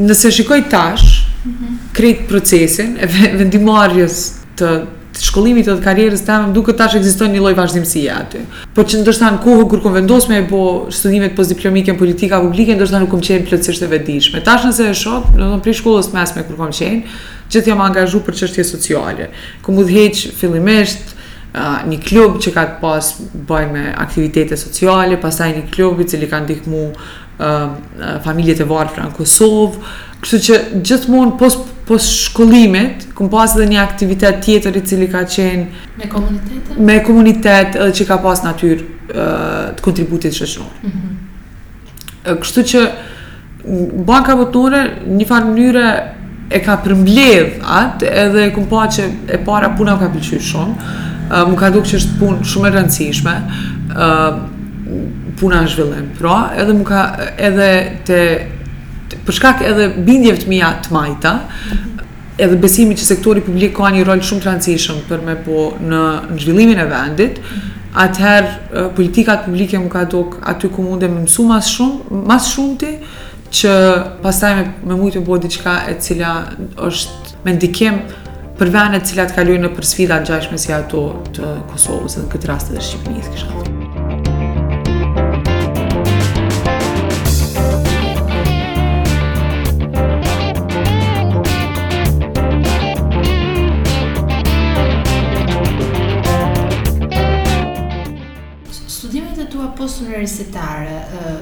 nëse 0.00 0.30
shikoj 0.34 0.60
tash, 0.72 1.20
mm 1.44 1.52
-hmm. 1.52 1.78
krejt 1.98 2.24
procesin 2.28 2.96
e 3.00 3.06
vendimarjes 3.38 4.20
të 4.58 4.70
të 5.14 5.22
shkollimit 5.24 5.66
dhe 5.68 5.76
karrierës 5.84 6.22
tamë, 6.26 6.52
duke 6.56 6.74
tash 6.78 6.96
ekziston 6.98 7.30
një 7.34 7.42
lloj 7.42 7.52
vazhdimësie 7.58 8.06
aty. 8.10 8.40
Po 8.74 8.82
që 8.86 9.02
ndoshta 9.04 9.28
në 9.34 9.40
kohë 9.44 9.66
kur 9.70 9.82
kom 9.84 9.94
vendosur 9.96 10.32
me 10.32 10.40
bo 10.50 10.62
studimet 10.94 11.36
postdiplomike 11.38 11.94
në 11.94 11.98
politika 12.00 12.40
publike, 12.42 12.74
ndoshta 12.78 13.00
nuk 13.02 13.12
kam 13.14 13.22
qenë 13.24 13.46
plotësisht 13.46 13.84
e 13.86 13.90
vedishme. 13.92 14.42
Tash 14.46 14.66
nëse 14.66 14.88
e 14.90 14.94
shoh, 14.98 15.28
do 15.38 15.50
të 15.62 15.76
shkollës 15.80 16.10
mesme 16.14 16.44
kur 16.48 16.58
kam 16.58 16.72
qenë, 16.78 17.14
gjithë 17.54 17.70
jam 17.72 17.82
angazhu 17.86 18.22
për 18.26 18.40
çështje 18.42 18.64
sociale. 18.74 19.28
Ku 19.62 19.76
mund 19.76 19.92
heq 19.94 20.24
fillimisht 20.40 21.14
një 21.84 22.00
klub 22.08 22.40
që 22.42 22.54
ka 22.56 22.66
të 22.72 22.80
pas 22.82 23.12
bëj 23.52 23.68
me 23.70 23.84
aktivitete 24.02 24.58
sociale, 24.58 25.20
pasaj 25.22 25.52
një 25.60 25.68
klub 25.76 26.02
i 26.02 26.08
cili 26.10 26.26
ka 26.30 26.42
ndihmu 26.42 26.88
familjet 28.26 28.62
e 28.62 28.66
fra 28.66 29.06
në 29.08 29.14
Kosovë, 29.20 29.86
kështu 30.24 30.42
që 30.48 30.58
gjithmonë 30.82 31.38
post 31.38 31.73
po 31.84 31.98
shkollimit, 31.98 33.08
kum 33.18 33.28
pas 33.30 33.52
edhe 33.56 33.66
një 33.72 33.80
aktivitet 33.82 34.40
tjetër 34.44 34.78
i 34.78 34.82
cili 34.88 35.08
ka 35.12 35.24
qenë 35.28 35.84
me 36.00 36.08
komunitetet. 36.12 36.78
Me 36.80 36.96
komunitet 37.04 37.76
edhe 37.76 37.90
që 37.98 38.06
ka 38.10 38.20
pas 38.24 38.40
natyrë 38.44 38.86
eh, 39.12 39.66
të 39.76 39.84
kontributit 39.84 40.36
shoqëror. 40.38 40.70
Mhm. 40.82 41.12
Kështu 42.40 42.64
që 42.70 42.82
banka 44.08 44.36
votore 44.38 44.80
në 45.04 45.18
një 45.18 45.28
farë 45.28 45.50
mënyrë 45.50 45.86
e 46.54 46.60
ka 46.64 46.78
përmbledh 46.84 47.64
atë 47.76 48.14
edhe 48.24 48.46
e 48.48 48.54
kum 48.56 48.68
që 48.70 49.10
e 49.38 49.42
para 49.44 49.72
puna 49.76 49.98
ka 50.00 50.08
pëlqyer 50.14 50.40
shumë. 50.40 50.94
Eh, 51.28 51.44
më 51.52 51.60
ka 51.60 51.72
dukur 51.74 51.90
që 51.92 52.00
është 52.00 52.18
punë 52.20 52.48
shumë 52.48 52.68
e 52.70 52.74
rëndësishme, 52.78 53.36
eh, 54.08 54.32
puna 55.40 55.62
është 55.66 55.82
vëllim, 55.82 56.10
pra, 56.18 56.36
edhe, 56.56 56.72
më 56.78 56.84
ka, 56.88 57.04
edhe 57.42 57.68
te 58.06 58.20
për 59.26 59.36
shkak 59.38 59.62
edhe 59.68 59.86
bindjeve 60.06 60.40
të 60.44 60.48
mia 60.50 60.70
të 60.84 60.94
majta, 60.94 61.34
edhe 62.44 62.58
besimi 62.58 62.96
që 62.98 63.06
sektori 63.12 63.44
publik 63.46 63.74
ka 63.76 63.90
një 63.94 64.02
rol 64.08 64.22
shumë 64.24 64.42
të 64.44 64.48
rëndësishëm 64.50 65.02
për 65.08 65.22
me 65.28 65.36
po 65.46 65.66
në, 65.80 66.02
në 66.32 66.40
zhvillimin 66.42 66.80
e 66.84 66.88
vendit, 66.90 67.38
atëherë 68.04 68.86
politikat 68.96 69.44
publike 69.46 69.78
më 69.84 69.92
ka 69.92 70.04
duk 70.14 70.40
aty 70.50 70.70
ku 70.74 70.82
mund 70.88 71.02
e 71.06 71.12
më 71.12 71.26
mësu 71.28 71.46
mas 71.52 71.70
shumë, 71.76 72.22
mas 72.32 72.50
shumë 72.54 72.80
ti, 72.82 72.92
që 73.54 73.72
pastaj 74.24 74.52
me, 74.58 74.66
me 74.90 74.98
mujtë 74.98 75.22
më 75.22 75.28
bëhë 75.28 75.44
diqka 75.46 75.76
e 75.92 75.98
cila 76.02 76.32
është 76.88 77.38
me 77.44 77.54
ndikim 77.54 78.02
për 78.58 78.70
venet 78.70 79.06
të 79.10 79.28
kalujnë 79.38 79.68
në 79.68 79.72
për 79.74 80.26
gjashme 80.26 80.58
si 80.58 80.72
ato 80.74 81.06
të 81.34 81.54
Kosovës 81.70 82.16
dhe 82.18 82.26
në 82.26 82.30
këtë 82.34 82.48
rast 82.52 82.70
edhe 82.74 82.82
Shqipënisë 82.90 83.34
kështë. 83.34 83.73
universitare, 100.02 101.04
ë 101.10 101.36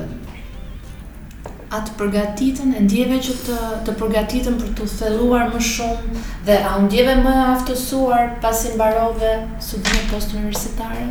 atë 1.72 1.94
përgatitën 1.96 2.74
e 2.76 2.82
ndjeve 2.84 3.16
që 3.24 3.34
të, 3.46 3.54
të 3.86 3.92
përgatitën 3.96 4.58
për 4.60 4.72
të 4.76 4.86
theluar 4.92 5.46
më 5.54 5.60
shumë 5.70 6.18
dhe 6.44 6.58
a 6.68 6.74
ndjeve 6.84 7.14
më 7.24 7.30
aftësuar 7.54 8.26
pasi 8.42 8.74
mbarove 8.74 9.30
studime 9.64 10.02
post-universitare? 10.10 11.06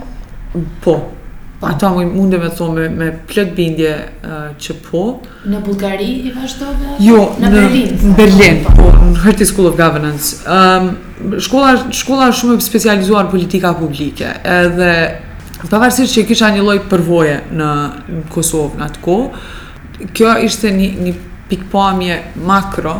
Po, 0.53 0.59
Pa. 0.59 0.61
Po. 0.85 0.95
Ato 1.71 1.91
më 1.93 2.03
mundë 2.09 2.37
me 2.41 2.47
thonë 2.57 2.75
me, 2.75 2.83
me 2.97 3.07
plët 3.29 3.51
bindje 3.57 3.89
uh, 4.21 4.53
që 4.57 4.73
po. 4.85 5.01
Në 5.49 5.59
Bulgari 5.65 6.07
i 6.29 6.31
vazhdove? 6.33 6.95
Jo, 7.05 7.19
në, 7.37 7.51
në 7.51 7.51
Berlin. 7.67 7.91
Në 8.05 8.15
Berlin, 8.17 8.61
po, 8.65 8.73
po 8.79 9.09
në 9.09 9.49
School 9.49 9.67
of 9.69 9.75
Governance. 9.77 10.39
Um, 10.45 11.37
shkolla, 11.45 11.75
shkolla 11.93 12.31
shumë 12.33 12.57
specializuar 12.65 13.29
politika 13.33 13.75
publike, 13.77 14.29
edhe 14.57 14.89
pavarësisht 15.69 16.15
që 16.17 16.23
kisha 16.29 16.47
një 16.55 16.63
lloj 16.63 16.77
përvoje 16.89 17.35
në 17.53 17.69
Kosovë 18.33 18.79
në 18.79 18.85
atë 18.87 19.01
ko, 19.05 19.17
kjo 20.17 20.31
ishte 20.47 20.71
një 20.73 20.87
një 21.05 21.13
pikpamje 21.51 22.17
makro 22.47 22.95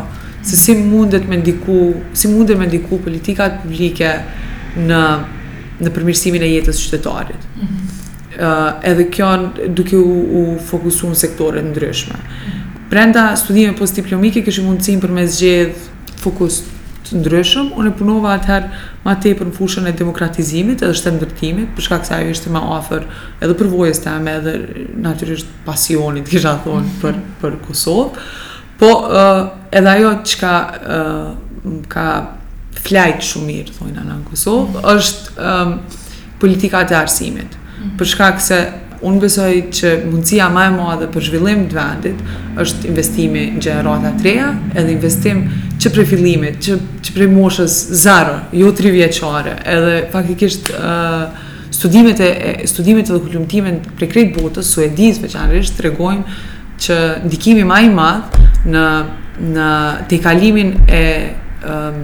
se 0.46 0.58
si 0.58 0.75
mundet 0.77 1.25
me 1.30 1.38
ndiku, 1.39 1.80
si 2.18 2.27
mundet 2.32 2.58
me 2.60 2.68
ndiku 2.68 3.00
politika 3.06 3.48
publike 3.63 4.12
në 4.77 5.01
në 5.82 5.91
përmirësimin 5.96 6.44
e 6.46 6.50
jetës 6.51 6.77
qytetarit. 6.84 7.48
Mm 7.56 7.68
-hmm. 7.68 8.01
uh, 8.38 8.82
edhe 8.89 9.08
kjo 9.10 9.30
duke 9.68 9.98
u, 9.98 10.20
u 10.41 10.58
fokusu 10.68 11.08
në 11.10 11.15
sektore 11.15 11.62
ndryshme. 11.63 12.13
Mm 12.13 12.27
-hmm. 12.27 12.89
Brenda 12.89 13.25
studime 13.36 13.74
post-diplomike 13.77 14.44
kështë 14.46 14.63
mundësim 14.65 15.01
për 15.01 15.12
me 15.12 15.25
zgjedh 15.27 15.74
fokus 16.22 16.62
të 17.12 17.20
ndryshëm, 17.20 17.70
unë 17.75 17.91
e 17.91 17.96
punova 18.00 18.32
atëherë 18.38 18.70
ma 19.06 19.15
te 19.22 19.32
për 19.36 19.50
në 19.50 19.56
fushën 19.58 19.88
e 19.89 19.94
demokratizimit 20.00 20.84
edhe 20.86 20.96
shtendërtimit, 20.96 21.72
përshka 21.75 22.00
kësa 22.03 22.20
ajo 22.22 22.32
ishte 22.36 22.51
ma 22.53 22.62
ofër 22.77 23.06
edhe 23.44 23.56
për 23.60 23.70
vojës 23.72 24.00
të 24.03 24.13
eme 24.15 24.36
edhe 24.39 24.84
natyrisht 25.06 25.50
pasionit, 25.68 26.30
kisha 26.32 26.56
thonë, 26.63 26.86
mhm. 26.88 27.00
për, 27.03 27.20
për 27.44 27.58
Kosovë. 27.68 28.27
Po, 28.82 28.91
uh, 29.06 29.41
edhe 29.77 29.94
ajo 29.98 30.13
që 30.25 30.38
ka, 30.41 30.53
uh, 30.82 31.82
ka 31.91 32.06
flajt 32.86 33.27
shumë 33.32 33.50
mirë, 33.51 33.75
thonë 33.80 33.98
anë 34.01 34.13
në 34.20 34.30
Kosovë, 34.30 34.70
mhm. 34.70 34.94
është 34.96 35.50
um, 35.50 35.75
politika 36.44 36.86
të 36.89 37.00
arsimit. 37.03 37.60
Mhm. 37.74 37.98
Përshka 38.00 38.32
këse 38.39 38.62
unë 39.01 39.24
besoj 39.24 39.51
që 39.74 39.91
mundësia 40.06 40.46
ma 40.53 40.68
e 40.70 40.74
madhe 40.75 41.03
dhe 41.08 41.12
për 41.15 41.25
zhvillim 41.25 41.63
të 41.68 41.74
vendit 41.77 42.20
është 42.62 42.86
investimi 42.91 43.48
në 43.56 43.63
gjenerata 43.65 44.12
treja 44.20 44.51
edhe 44.77 44.91
investim 44.94 45.39
që 45.82 45.90
prej 45.96 46.06
fillimit, 46.12 46.60
që, 46.62 46.76
që 47.06 47.14
prej 47.16 47.28
moshës 47.32 47.76
zero, 48.04 48.36
jo 48.54 48.70
tri 48.78 48.92
vjeqare, 48.94 49.56
edhe 49.66 49.94
faktikisht 50.14 50.70
uh, 50.76 51.32
studimet, 51.74 52.22
e, 52.22 52.52
studimet 52.70 53.10
dhe 53.10 53.18
kulumtimet 53.24 53.88
prej 53.98 54.12
krejt 54.14 54.36
botës, 54.38 54.70
su 54.76 54.84
e 54.86 54.90
dizë 54.98 55.24
veçanërisht, 55.26 55.78
të 55.80 55.88
regojnë 55.88 56.38
që 56.82 57.00
ndikimi 57.26 57.66
ma 57.70 57.80
i 57.82 57.90
madh 57.94 58.38
në, 58.68 58.86
në 59.56 59.68
të 60.10 60.18
i 60.18 60.22
kalimin 60.22 60.72
e 60.92 61.02
um, 61.66 62.02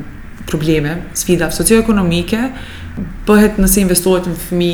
probleme, 0.49 0.95
sfida 1.17 1.51
socioekonomike, 1.53 2.41
bëhet 3.27 3.57
nëse 3.61 3.81
investohet 3.83 4.29
në 4.31 4.37
fëmi 4.47 4.71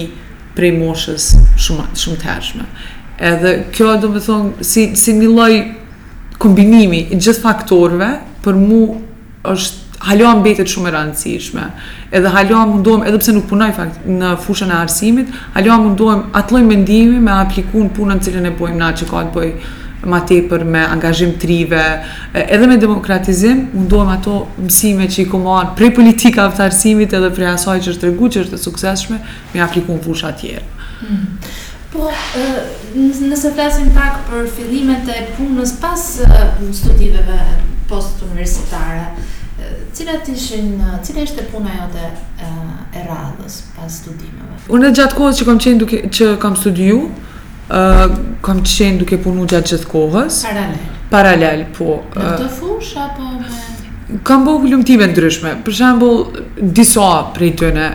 prej 0.55 0.73
moshës 0.77 1.31
shumë, 1.59 1.87
shumë 1.99 2.19
të 2.21 2.29
hershme. 2.29 2.67
Edhe 3.23 3.55
kjo 3.75 3.97
do 4.03 4.11
më 4.13 4.21
thonë 4.27 4.67
si, 4.67 4.89
si 4.99 5.15
një 5.17 5.31
loj 5.33 5.55
kombinimi 6.43 7.05
i 7.11 7.17
gjithë 7.19 7.43
faktorve 7.43 8.09
për 8.43 8.57
mu 8.59 8.79
është 9.51 9.81
halo 10.03 10.27
ambetet 10.27 10.67
shumë 10.71 10.89
e 10.89 10.93
rëndësishme. 10.97 11.65
Edhe 12.15 12.31
halo 12.35 12.63
mundohem, 12.73 13.05
edhe 13.07 13.19
pse 13.21 13.33
nuk 13.37 13.45
punoj 13.47 13.69
fakt 13.77 14.03
në 14.09 14.33
fushën 14.43 14.71
e 14.73 14.77
arsimit, 14.81 15.31
halo 15.55 15.77
mundohem 15.85 16.25
atë 16.39 16.57
lloj 16.57 16.63
mendimi 16.67 17.21
me 17.23 17.31
aplikun 17.39 17.91
punën 17.95 18.19
që 18.25 18.43
ne 18.43 18.51
bëjmë 18.59 18.81
na 18.83 18.91
që 18.99 19.07
ka 19.09 19.23
të 19.29 19.37
bëj 19.37 19.49
më 20.11 20.17
tepër 20.27 20.65
me 20.67 20.81
angazhim 20.91 21.29
trive, 21.39 21.79
edhe 22.35 22.65
me 22.67 22.75
demokratizim, 22.81 23.61
mundohem 23.71 24.11
ato 24.17 24.33
mësime 24.59 25.07
që 25.07 25.21
i 25.23 25.29
komohen 25.31 25.71
prej 25.79 25.93
politika 25.95 26.49
të 26.57 26.65
arsimit 26.65 27.15
edhe 27.15 27.29
për 27.37 27.47
asaj 27.53 27.79
që 27.85 27.93
është 27.93 28.09
rregu 28.09 28.33
që 28.35 28.43
është 28.45 28.59
e 28.59 28.63
suksesshme, 28.65 29.19
me 29.55 29.63
aplikun 29.63 30.03
fusha 30.03 30.33
të 30.35 30.41
tjera. 30.41 30.65
Hmm. 31.05 31.37
Po, 31.93 32.09
nëse 32.97 33.53
flasim 33.55 33.93
pak 33.95 34.19
për 34.27 34.49
fillimet 34.57 35.07
e 35.15 35.21
punës 35.37 35.75
pas 35.79 36.03
studiveve 36.81 37.39
post 37.89 38.21
universitare. 38.31 39.01
Cilat 39.97 40.27
ishin, 40.27 40.81
cila 41.05 41.21
ishte 41.23 41.43
puna 41.51 41.69
jote 41.77 42.05
e 42.97 43.03
radhës 43.07 43.59
pas 43.75 43.91
studimeve? 43.99 44.57
Unë 44.75 44.89
gjatë 44.97 45.17
kohës 45.19 45.39
që 45.39 45.47
kam 45.49 45.59
qenë 45.65 45.81
duke 45.83 45.99
që 46.17 46.29
kam 46.41 46.57
studiu, 46.59 46.97
kam 48.43 48.63
qenë 48.67 48.99
duke 49.03 49.19
punuar 49.23 49.47
gjatë 49.53 49.73
gjithë 49.75 49.91
kohës. 49.93 50.41
Paralel. 50.49 50.89
Paralel 51.13 51.63
po. 51.77 51.99
Në 52.17 52.33
të 52.41 52.49
fush 52.59 52.95
apo 53.05 53.29
me 53.37 54.19
Kam 54.27 54.43
bëhë 54.45 54.59
këllumtime 54.61 55.07
ndryshme, 55.09 55.53
për 55.65 55.73
shembol 55.77 56.19
disa 56.77 57.07
prej 57.33 57.53
tëne 57.61 57.85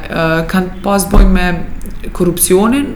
kanë 0.51 0.81
pas 0.83 1.05
bëjmë 1.13 1.35
me 1.37 2.09
korupcionin 2.17 2.89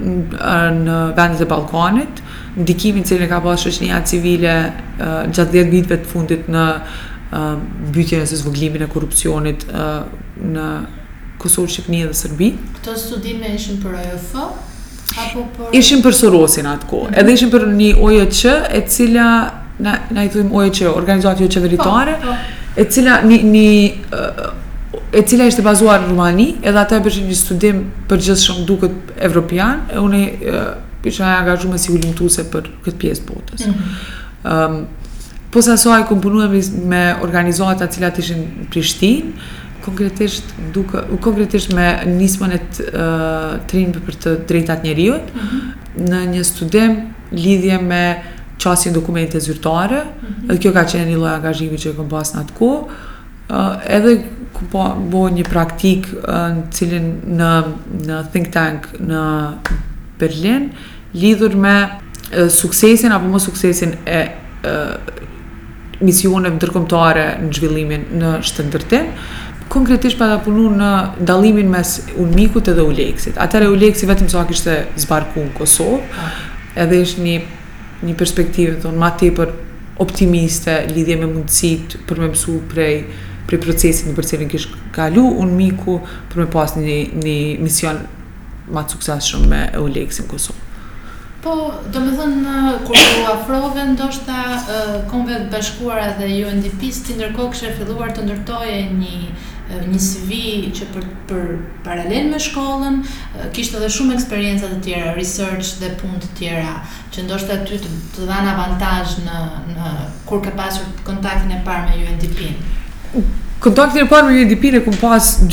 në 0.80 0.96
vendet 1.18 1.44
e 1.44 1.46
Balkanit, 1.50 2.18
ndikimin 2.58 3.04
që 3.06 3.16
e 3.24 3.28
ka 3.30 3.38
pas 3.44 3.60
shëqnia 3.64 4.00
civile 4.08 4.52
uh, 4.52 5.24
gjatë 5.32 5.52
dhjetë 5.54 5.70
bitve 5.72 5.98
të 6.02 6.10
fundit 6.10 6.50
në 6.52 6.64
uh, 6.78 7.54
bytjen 7.94 8.20
e 8.20 8.28
së 8.28 8.36
zvoglimin 8.42 8.84
e 8.84 8.88
korupcionit 8.92 9.64
uh, 9.70 10.04
në 10.42 10.66
Kosovë, 11.42 11.72
Shqipëni 11.74 12.02
dhe 12.06 12.14
Sërbi. 12.14 12.50
Këto 12.76 12.92
studime 13.00 13.48
ishin 13.56 13.80
për 13.82 13.96
OEF? 13.98 14.34
Apo 15.18 15.42
për... 15.56 15.72
Ishin 15.78 16.04
për 16.04 16.14
Sorosin 16.18 16.68
atë 16.70 16.86
ko, 16.90 17.00
mhm. 17.06 17.16
edhe 17.18 17.34
ishin 17.34 17.50
për 17.52 17.64
një 17.74 17.88
OEC 17.98 18.44
e 18.78 18.84
cila, 18.88 19.24
na, 19.82 19.96
na 20.14 20.26
i 20.28 20.32
thujem 20.32 20.52
OEC, 20.54 20.84
organizatë 20.92 21.46
jo 21.46 21.52
qeveritare, 21.56 22.14
po, 22.22 22.36
po. 22.36 22.76
e 22.78 22.86
cila 22.92 23.16
një, 23.26 23.40
një 23.56 25.02
e 25.18 25.24
cila 25.28 25.48
ishte 25.50 25.64
bazuar 25.66 26.04
në 26.04 26.12
Rumani, 26.12 26.46
edhe 26.62 26.78
ata 26.80 27.00
e 27.00 27.04
bërshin 27.08 27.26
një 27.32 27.36
studim 27.40 27.82
për 28.08 28.22
gjithë 28.28 28.44
shumë 28.46 28.64
duket 28.70 29.12
evropian, 29.24 29.82
e 29.92 29.98
une 30.00 30.22
pisha 31.02 31.24
e 31.26 31.34
angazhume 31.42 31.78
si 31.82 31.90
ulimtuse 31.92 32.44
për 32.52 32.70
këtë 32.84 32.98
pjesë 33.02 33.26
botës. 33.28 33.66
Mm 33.66 33.74
-hmm. 33.74 34.78
um, 34.78 34.78
po 35.50 35.62
sa 35.62 35.76
soaj 35.76 36.02
kompunuemi 36.08 36.62
me 36.92 37.02
organizohet 37.26 37.80
atë 37.82 37.92
cilat 37.94 38.18
ishin 38.18 38.40
në 38.42 38.68
Prishtinë, 38.70 39.32
konkretisht 39.84 40.52
duke 40.74 40.98
u 41.12 41.16
konkretisht 41.16 41.72
me 41.74 41.86
nismën 42.06 42.52
e 42.58 42.58
trimit 43.70 43.96
për 44.06 44.14
të 44.22 44.36
drejtat 44.48 44.84
njeriut, 44.84 45.26
mm 45.34 45.46
-hmm. 45.46 46.08
në 46.10 46.20
një 46.32 46.42
studim 46.42 46.92
lidhje 47.32 47.78
me 47.82 48.20
qasjen 48.62 48.92
dokumente 48.94 49.40
zyrtare, 49.40 50.02
mm 50.04 50.08
-hmm. 50.08 50.48
edhe 50.50 50.58
kjo 50.58 50.72
ka 50.72 50.84
qenë 50.84 51.06
një 51.08 51.18
loja 51.18 51.34
angazhimi 51.34 51.78
që 51.78 51.90
e 51.90 51.96
kam 51.96 52.08
pas 52.08 52.34
në 52.34 52.38
atë 52.42 52.52
edhe 53.96 54.10
ku 54.52 54.62
po 54.72 54.84
bo 55.12 55.22
një 55.28 55.44
praktik 55.50 56.06
në 56.12 56.62
cilin 56.70 57.06
në, 57.38 57.62
në 58.08 58.24
think 58.32 58.52
tank 58.52 58.82
në 59.00 59.52
Berlin, 60.18 60.70
lidhur 61.14 61.54
me 61.56 62.00
suksesin 62.48 63.10
apo 63.12 63.28
mos 63.28 63.42
suksesin 63.44 63.94
e, 64.06 64.16
e 64.18 64.76
misione 66.00 66.50
ndërkombëtare 66.56 67.26
në 67.44 67.52
zhvillimin 67.56 68.06
në 68.18 68.30
shtendërtin 68.48 69.10
konkretisht 69.72 70.18
pa 70.20 70.38
punu 70.44 70.70
në 70.72 70.88
dallimin 71.28 71.68
mes 71.72 71.90
unikut 72.20 72.68
edhe 72.72 72.82
uleksit 72.88 73.36
atëre 73.40 73.68
uleksi 73.72 74.08
vetëm 74.08 74.28
sa 74.32 74.46
kishte 74.48 74.78
zbarku 75.04 75.44
në 75.50 75.54
Kosovë 75.60 76.30
edhe 76.86 77.02
është 77.04 77.26
një 77.26 77.36
një 78.02 78.14
perspektivë 78.18 78.80
thon 78.82 78.96
më 78.98 79.12
tepër 79.20 79.52
optimiste 80.02 80.72
lidhje 80.90 81.20
me 81.20 81.28
mundësit 81.36 81.98
për 82.08 82.24
me 82.24 82.32
mësu 82.32 82.56
prej 82.72 82.96
prej 83.50 83.60
procesit 83.62 84.08
në 84.08 84.16
përcelin 84.16 84.50
kish 84.50 84.66
kalu 84.96 85.28
unë 85.44 85.56
miku 85.60 85.98
për 86.32 86.42
me 86.44 86.48
pas 86.56 86.74
një, 86.80 86.98
një 87.20 87.38
mision 87.62 88.02
ma 88.72 88.82
të 88.86 88.96
sukses 88.96 89.32
shumë 89.34 89.50
me 89.54 89.62
uleksin 89.84 90.24
në 90.26 90.30
Kosovë. 90.34 90.61
Po, 91.42 91.70
do 91.92 91.98
me 92.04 92.12
thënë, 92.14 92.52
uh, 92.54 92.82
kur 92.86 92.94
u 92.98 93.22
afrove, 93.26 93.82
ndoshta 93.94 94.36
uh, 94.52 94.92
kombe 95.10 95.40
bashkuara 95.50 96.12
dhe 96.14 96.28
UNDP-së 96.46 97.02
të 97.08 97.16
ndërko 97.18 97.46
kështë 97.50 97.70
e 97.72 97.78
filluar 97.80 98.12
të 98.14 98.24
ndërtoje 98.28 98.76
një 98.94 99.16
uh, 99.24 99.82
një 99.90 100.02
CV 100.04 100.38
që 100.78 100.86
për, 100.94 101.08
për 101.26 101.50
paralel 101.86 102.28
me 102.30 102.38
shkollën 102.46 103.00
kishtë 103.56 103.80
edhe 103.80 103.90
shumë 103.96 104.14
eksperiencët 104.20 104.76
të 104.76 104.80
tjera, 104.86 105.16
research 105.18 105.72
dhe 105.82 105.90
punë 105.98 106.22
të 106.22 106.30
tjera, 106.38 106.76
që 107.10 107.26
ndoshtë 107.26 107.58
ty 107.66 107.80
aty 107.80 107.82
të, 107.88 107.94
të 108.14 108.30
dhanë 108.30 108.54
avantaj 108.54 109.24
në, 109.26 109.42
në 109.74 109.96
kur 110.30 110.44
ka 110.46 110.54
pasur 110.62 110.86
kontaktin 111.10 111.56
e 111.56 111.58
parë 111.66 111.88
me 111.88 112.04
UNDP-në. 112.04 113.24
Kontaktin 113.66 114.06
e 114.06 114.10
parë 114.14 114.30
me 114.30 114.38
UNDP-në 114.44 114.78
e 114.78 114.86
kumë 114.86 115.02
pasë 115.02 115.50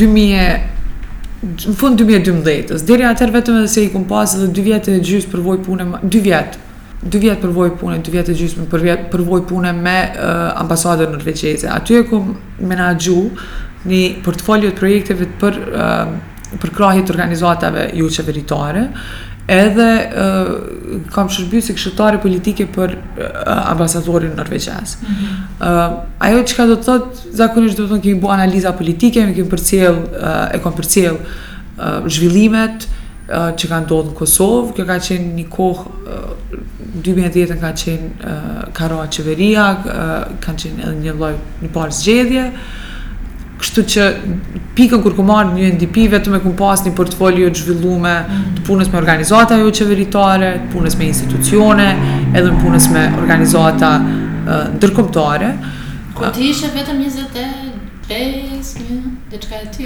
në 1.45 1.73
fund 1.79 1.99
2012-ës, 2.01 2.81
deri 2.87 3.05
atëherë 3.07 3.35
vetëm 3.37 3.59
edhe 3.61 3.69
se 3.71 3.83
i 3.85 3.91
kum 3.93 4.03
pas 4.09 4.31
edhe 4.35 4.49
2 4.55 4.65
vjet 4.65 4.87
të 4.89 4.95
gjys 5.07 5.27
për 5.31 5.43
vojë 5.45 5.61
pune, 5.67 5.85
2 6.11 6.23
vjet. 6.25 6.57
2 7.09 7.21
vjet 7.23 7.39
për 7.39 7.53
vojë 7.55 7.75
pune, 7.79 7.99
2 8.03 8.11
vjet 8.13 8.27
të 8.27 8.33
gjys 8.35 8.57
për 8.69 8.81
vjet 8.83 9.05
për 9.13 9.21
vojë 9.27 9.45
pune 9.47 9.71
me 9.77 9.93
uh, 10.09 10.49
ambasadën 10.59 11.11
norvegjeze. 11.15 11.69
Aty 11.71 12.01
e 12.01 12.03
kum 12.09 12.33
menaxhu 12.67 13.21
në 13.87 14.01
portfolio 14.25 14.73
të 14.73 14.79
projekteve 14.81 15.29
për 15.39 15.61
uh, 15.69 16.17
për 16.59 16.71
krahit 16.75 17.05
të 17.07 17.13
organizatave 17.13 17.81
jo 17.95 18.07
qeveritare, 18.11 18.87
edhe 19.49 19.89
kam 21.13 21.29
shërbyu 21.33 21.61
si 21.65 21.75
këshëtare 21.77 22.19
politike 22.21 22.65
për 22.75 22.93
e, 22.95 23.27
ambasadorin 23.73 24.33
norvegjas. 24.37 24.97
Mm 25.01 25.15
-hmm. 25.15 25.99
ajo 26.27 26.43
që 26.49 26.55
ka 26.55 26.65
do 26.69 26.75
të 26.75 26.83
thotë, 26.87 27.35
zakonisht 27.39 27.77
do 27.81 27.85
të 27.85 27.91
thonë 27.91 28.03
kemi 28.03 28.19
bu 28.25 28.29
analiza 28.37 28.73
politike, 28.81 29.23
kemi 29.35 29.49
përcjel, 29.53 29.95
e, 29.99 30.33
e 30.55 30.59
kam 30.63 30.73
përcjel 30.81 31.15
zhvillimet 32.15 32.87
që 33.59 33.67
ka 33.71 33.77
ndodhë 33.83 34.09
në 34.11 34.17
Kosovë, 34.19 34.73
kjo 34.75 34.83
ka 34.89 34.95
qenë 35.07 35.29
një 35.39 35.45
kohë, 35.55 35.97
2010 37.07 37.59
ka 37.61 37.71
qenë 37.81 38.09
e, 38.33 38.35
karoa 38.77 39.07
qeveria, 39.15 39.65
e, 39.73 40.05
kanë 40.45 40.59
qenë 40.63 40.83
edhe 40.85 40.95
një 41.05 41.13
loj 41.23 41.33
një 41.65 41.69
parë 41.77 41.93
zgjedhje, 42.01 42.43
Kështu 43.79 43.95
që 43.95 44.03
pikën 44.75 44.99
kur 45.03 45.13
ku 45.15 45.23
marrë 45.25 45.53
një 45.55 45.63
NDP 45.75 45.97
vetëm 46.11 46.33
e 46.39 46.41
ku 46.43 46.49
pas 46.57 46.79
një 46.85 46.91
portfolio 46.97 47.45
të 47.51 47.59
zhvillume, 47.67 48.13
mhm. 48.21 48.25
të 48.57 48.61
punës 48.67 48.87
me 48.91 48.97
organizata 49.01 49.53
jo 49.59 49.67
qeveritare, 49.75 50.49
të 50.63 50.67
punës 50.73 50.93
me 50.99 51.05
institucione, 51.11 51.85
edhe 52.33 52.49
në 52.49 52.57
punës 52.63 52.85
me 52.93 53.03
organizata 53.21 53.89
ndërkomtare. 54.77 55.49
Ku 56.17 56.21
ti 56.35 56.43
ishe 56.51 56.67
vetëm 56.75 56.97
25, 57.05 57.27
Dhe 59.29 59.37
që 59.37 59.45
ka 59.45 59.55
e 59.61 59.63
ty? 59.75 59.81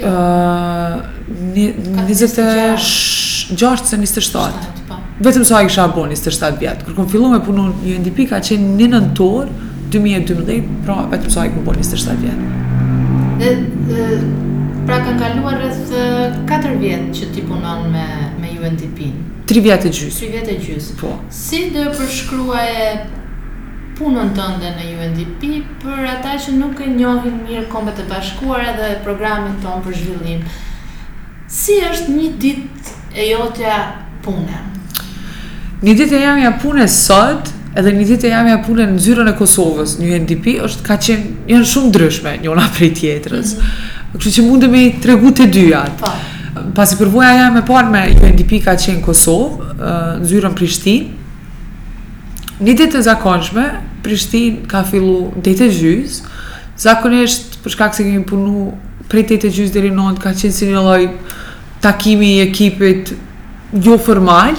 27. 3.52 3.54
Vetëm 5.26 5.42
sa 5.44 5.54
e 5.60 5.64
kësha 5.68 5.84
bo 5.92 6.02
27 6.06 6.56
vjetë. 6.62 6.80
Kërë 6.88 6.96
kom 6.96 7.06
fillu 7.12 7.28
me 7.34 7.40
punu 7.44 7.62
një 7.82 7.94
NDP, 8.00 8.18
ka 8.32 8.36
qenë 8.48 8.64
një 8.80 8.86
nëntor, 8.94 9.46
2012, 9.92 10.64
pra 10.86 10.96
vetëm 11.12 11.30
sa 11.34 11.38
e 11.44 11.52
kom 11.52 11.62
bo 11.68 11.72
27 11.76 12.24
vjetë 12.24 12.44
dhe 13.52 14.06
pra 14.86 14.98
kanë 15.04 15.18
kaluar 15.20 15.56
rreth 15.60 15.92
4 16.48 16.78
vjet 16.80 17.08
që 17.16 17.28
ti 17.34 17.42
punon 17.48 17.88
me 17.92 18.04
me 18.40 18.52
UNDP. 18.60 19.04
3 19.48 19.60
vjet 19.64 19.84
e 19.88 19.92
gjys. 19.92 20.18
3 20.22 20.30
vjet 20.34 20.48
e 20.52 20.56
gjys. 20.64 20.86
Po. 21.00 21.10
Si 21.32 21.68
do 21.72 21.82
e 21.84 21.90
përshkruaje 21.96 22.88
punën 23.98 24.32
tënde 24.36 24.70
në 24.78 24.86
UNDP 24.92 25.48
për 25.82 26.06
ata 26.16 26.32
që 26.44 26.56
nuk 26.58 26.80
e 26.82 26.88
njohin 26.94 27.36
mirë 27.46 27.68
kombet 27.72 28.00
e 28.02 28.06
bashkuara 28.10 28.72
dhe 28.78 28.88
programin 29.06 29.56
ton 29.62 29.82
për 29.84 29.98
zhvillim? 30.00 30.40
Si 31.60 31.76
është 31.90 32.14
një 32.16 32.30
ditë 32.42 32.96
e 33.20 33.28
jotja 33.32 33.76
pune? 34.24 34.62
Një 35.84 35.94
ditë 36.00 36.16
e 36.18 36.24
jamja 36.24 36.54
pune 36.62 36.86
sot, 36.90 37.52
edhe 37.74 37.92
një 37.94 38.04
ditë 38.12 38.28
e 38.28 38.30
jam 38.30 38.48
ja 38.48 38.58
punën 38.62 38.92
në 38.94 39.00
zyrën 39.02 39.30
e 39.32 39.32
Kosovës, 39.38 39.96
një 39.98 40.18
NDP, 40.24 40.56
është 40.66 40.84
ka 40.86 40.96
qenë, 41.02 41.24
janë 41.50 41.66
shumë 41.66 41.90
ndryshme 41.90 42.34
njona 42.44 42.68
prej 42.76 42.90
tjetërës. 43.00 43.56
Mm 43.56 43.66
-hmm. 43.66 44.20
Kështë 44.20 44.34
që 44.36 44.44
mundë 44.48 44.68
me 44.70 44.82
i 44.86 44.90
tregu 45.02 45.30
të 45.34 45.48
dyjat. 45.56 45.96
Pa. 46.00 46.12
Po. 46.54 46.62
Pasi 46.74 46.96
përvoja 47.00 47.32
ja 47.40 47.50
me 47.50 47.62
parë 47.66 47.90
me 47.90 48.02
një 48.14 48.32
NDP 48.34 48.62
ka 48.64 48.76
qenë 48.78 49.02
Kosovë, 49.02 49.56
në 50.20 50.24
zyrën 50.30 50.54
Prishtinë, 50.58 51.06
Një 52.64 52.74
ditë 52.78 52.98
e 52.98 53.02
zakonshme, 53.02 53.64
Prishtinë 54.02 54.66
ka 54.70 54.82
fillu 54.84 55.32
ditë 55.42 55.64
e 55.64 55.68
gjysë, 55.68 56.22
zakonisht 56.78 57.58
përshkak 57.64 57.94
se 57.94 58.02
kemi 58.04 58.24
punu 58.24 58.72
prej 59.08 59.22
ditë 59.30 59.48
e 59.48 59.50
gjysë 59.50 59.72
dhe 59.72 59.80
rinonë, 59.80 60.20
ka 60.22 60.30
qenë 60.30 60.50
si 60.52 60.66
një 60.66 60.82
loj 60.86 61.08
takimi 61.80 62.36
i 62.36 62.40
ekipit 62.40 63.12
jo 63.86 63.98
formal, 63.98 64.54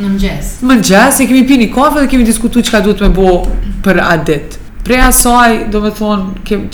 Në 0.00 0.08
mëngjes. 0.08 0.50
Mëngjes, 0.64 1.18
e 1.20 1.24
kemi 1.28 1.42
pini 1.48 1.66
kafe 1.72 2.00
dhe 2.00 2.08
kemi 2.08 2.24
diskutu 2.24 2.62
që 2.64 2.72
ka 2.72 2.80
duhet 2.84 3.00
me 3.04 3.10
bo 3.12 3.42
për 3.84 3.98
atë 4.00 4.24
dit. 4.30 4.54
Pre 4.86 4.96
asaj, 5.10 5.58
do 5.72 5.82
me 5.84 5.90
thonë, 5.94 6.44
kem, 6.48 6.64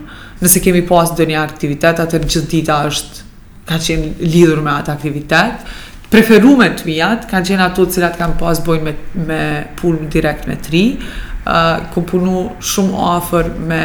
nëse 0.44 0.60
kemi 0.60 0.82
pas 0.84 1.08
ndonjë 1.14 1.30
një 1.30 1.38
aktivitet, 1.40 2.02
atër 2.04 2.26
gjithë 2.26 2.50
dita 2.52 2.82
është 2.90 3.24
ka 3.70 3.78
qenë 3.82 4.10
lidhur 4.34 4.60
me 4.62 4.74
atë 4.76 4.92
aktivitet, 4.92 5.64
preferume 6.16 6.70
të 6.80 6.86
mijat, 6.88 7.26
kanë 7.28 7.50
qenë 7.52 7.64
ato 7.68 7.84
të 7.90 7.98
cilat 7.98 8.14
kanë 8.20 8.38
pas 8.40 8.62
bojnë 8.66 8.88
me, 8.88 8.92
me 9.28 9.40
punë 9.80 10.06
direkt 10.14 10.46
me 10.48 10.56
tri, 10.64 10.84
uh, 10.98 11.92
kanë 11.92 12.08
punu 12.12 12.36
shumë 12.64 13.02
ofër 13.10 13.50
me 13.68 13.82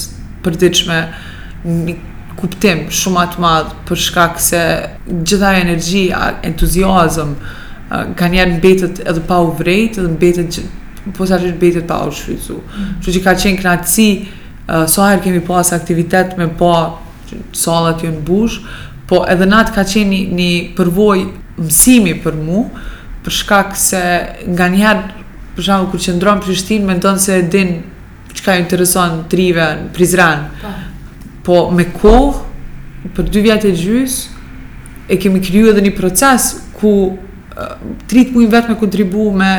për 0.44 0.54
ditëshme 0.62 1.00
një 1.66 1.96
kuptim 2.40 2.86
shumë 3.00 3.20
atë 3.26 3.40
madhë 3.44 3.72
për 3.88 3.98
shkak 4.06 4.40
se 4.50 4.62
gjithar 5.28 5.56
energji, 5.60 6.06
entuziasm, 6.44 7.34
kanë 8.20 8.36
janë 8.40 8.54
në 8.56 8.60
betët 8.64 9.02
edhe 9.10 9.22
pa 9.28 9.40
u 9.44 9.52
vrejt 9.60 9.98
edhe 9.98 10.16
betët 10.24 10.62
po 11.18 11.26
sa 11.28 11.38
që 11.40 11.54
betet 11.62 11.86
pa 11.88 12.02
u 12.08 12.12
shfrytzu. 12.14 12.58
Mm 12.60 12.90
Që 13.06 13.22
ka 13.24 13.34
qenë 13.40 13.62
knatësi, 13.62 14.08
uh, 14.20 14.88
so 14.90 15.06
herë 15.06 15.24
kemi 15.24 15.42
pas 15.48 15.72
aktivitet 15.76 16.38
me 16.38 16.48
po 16.60 16.72
salat 17.54 18.02
ju 18.04 18.12
në 18.12 18.24
bush, 18.28 18.60
po 19.10 19.24
edhe 19.30 19.46
natë 19.50 19.76
ka 19.76 19.84
qenë 19.88 20.22
një, 20.36 20.50
përvojë 20.78 21.24
përvoj 21.24 21.66
mësimi 21.66 22.16
për 22.24 22.36
mu, 22.40 22.66
për 23.24 23.36
shkak 23.36 23.76
se 23.78 24.04
nga 24.48 24.68
njëherë, 24.72 25.24
për 25.56 25.66
shkak 25.66 25.88
kur 25.92 26.04
që 26.04 26.18
ndronë 26.18 26.46
Prishtinë, 26.46 26.86
me 26.88 26.98
ndonë 27.00 27.20
se 27.24 27.40
din 27.52 27.74
që 28.36 28.46
ka 28.46 28.56
ju 28.56 28.64
interesonë 28.68 29.24
trive 29.32 29.70
në 29.86 29.90
Prizrenë. 29.96 30.50
Po. 30.62 30.76
po 31.46 31.62
me 31.76 31.88
kohë, 31.92 32.36
për 33.18 33.32
dy 33.34 33.46
vjetë 33.46 33.72
e 33.74 33.78
gjysë, 33.80 34.46
e 35.10 35.18
kemi 35.18 35.42
kryu 35.42 35.72
edhe 35.72 35.82
një 35.82 35.94
proces 35.98 36.50
ku 36.80 36.92
uh, 37.12 37.78
tritë 38.12 38.36
mujnë 38.36 38.52
vetë 38.54 38.74
me 38.74 38.78
kontribu 38.82 39.30
me 39.36 39.52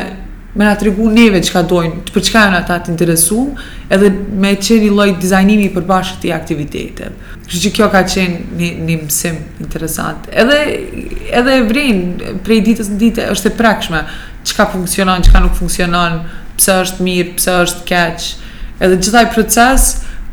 me 0.55 0.65
na 0.65 0.73
tregu 0.75 1.07
neve 1.11 1.39
çka 1.45 1.61
dojnë, 1.69 2.01
për 2.11 2.25
çka 2.27 2.39
janë 2.43 2.57
ata 2.59 2.77
të 2.83 2.91
interesuar, 2.91 3.61
edhe 3.91 4.09
me 4.41 4.51
çeni 4.59 4.89
lloj 4.91 5.13
dizajnimi 5.21 5.69
për 5.71 5.85
bashkë 5.87 6.19
ti 6.25 6.33
aktivitete. 6.35 7.07
Kështu 7.45 7.61
që 7.65 7.71
kjo 7.77 7.87
ka 7.93 8.01
qenë 8.07 8.57
një 8.59 8.71
një 8.89 8.97
mësim 9.05 9.37
interesant. 9.63 10.27
Edhe 10.31 10.57
edhe 11.39 11.55
e 11.55 11.63
vrin 11.69 12.03
prej 12.43 12.59
ditës 12.67 12.91
në 12.91 12.99
ditë 13.05 13.29
është 13.31 13.53
e 13.53 13.57
prakshme 13.61 14.03
çka 14.51 14.67
funksionon, 14.75 15.23
çka 15.29 15.39
nuk 15.45 15.55
funksionon, 15.59 16.19
pse 16.59 16.77
është 16.85 17.05
mirë, 17.07 17.33
pse 17.39 17.57
është 17.65 17.87
keq. 17.87 18.29
Edhe 18.83 18.97
gjithaj 18.99 19.27
proces 19.35 19.87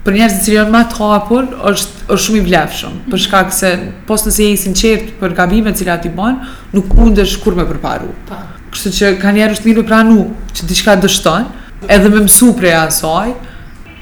për 0.07 0.17
njerëz 0.19 0.39
që 0.47 0.55
janë 0.59 0.73
më 0.75 0.83
të 0.91 1.03
hapur 1.15 1.51
është 1.71 2.07
është 2.09 2.25
shumë 2.25 2.39
i 2.41 2.45
vlefshëm, 2.49 2.99
për 3.13 3.21
shkak 3.27 3.51
se 3.53 3.73
pas 4.09 4.23
nëse 4.25 4.47
je 4.47 4.55
i 4.57 4.61
sinqert 4.67 5.11
për 5.21 5.35
gabimet 5.37 5.77
që 5.83 6.01
ti 6.03 6.09
bën, 6.17 6.41
nuk 6.75 6.91
mundesh 6.97 7.37
kurrë 7.45 7.61
me 7.63 7.67
përparu. 7.71 8.11
Pa. 8.31 8.39
Po 8.39 8.57
kështu 8.73 8.93
që 8.99 9.13
kanë 9.23 9.41
njerë 9.41 9.57
është 9.57 9.69
milu 9.71 9.85
pra 9.89 10.03
nu 10.07 10.25
që 10.57 10.69
diçka 10.69 10.97
dështon 11.03 11.47
edhe 11.89 12.11
me 12.13 12.25
mësu 12.27 12.51
prej 12.59 12.75
asaj 12.83 13.33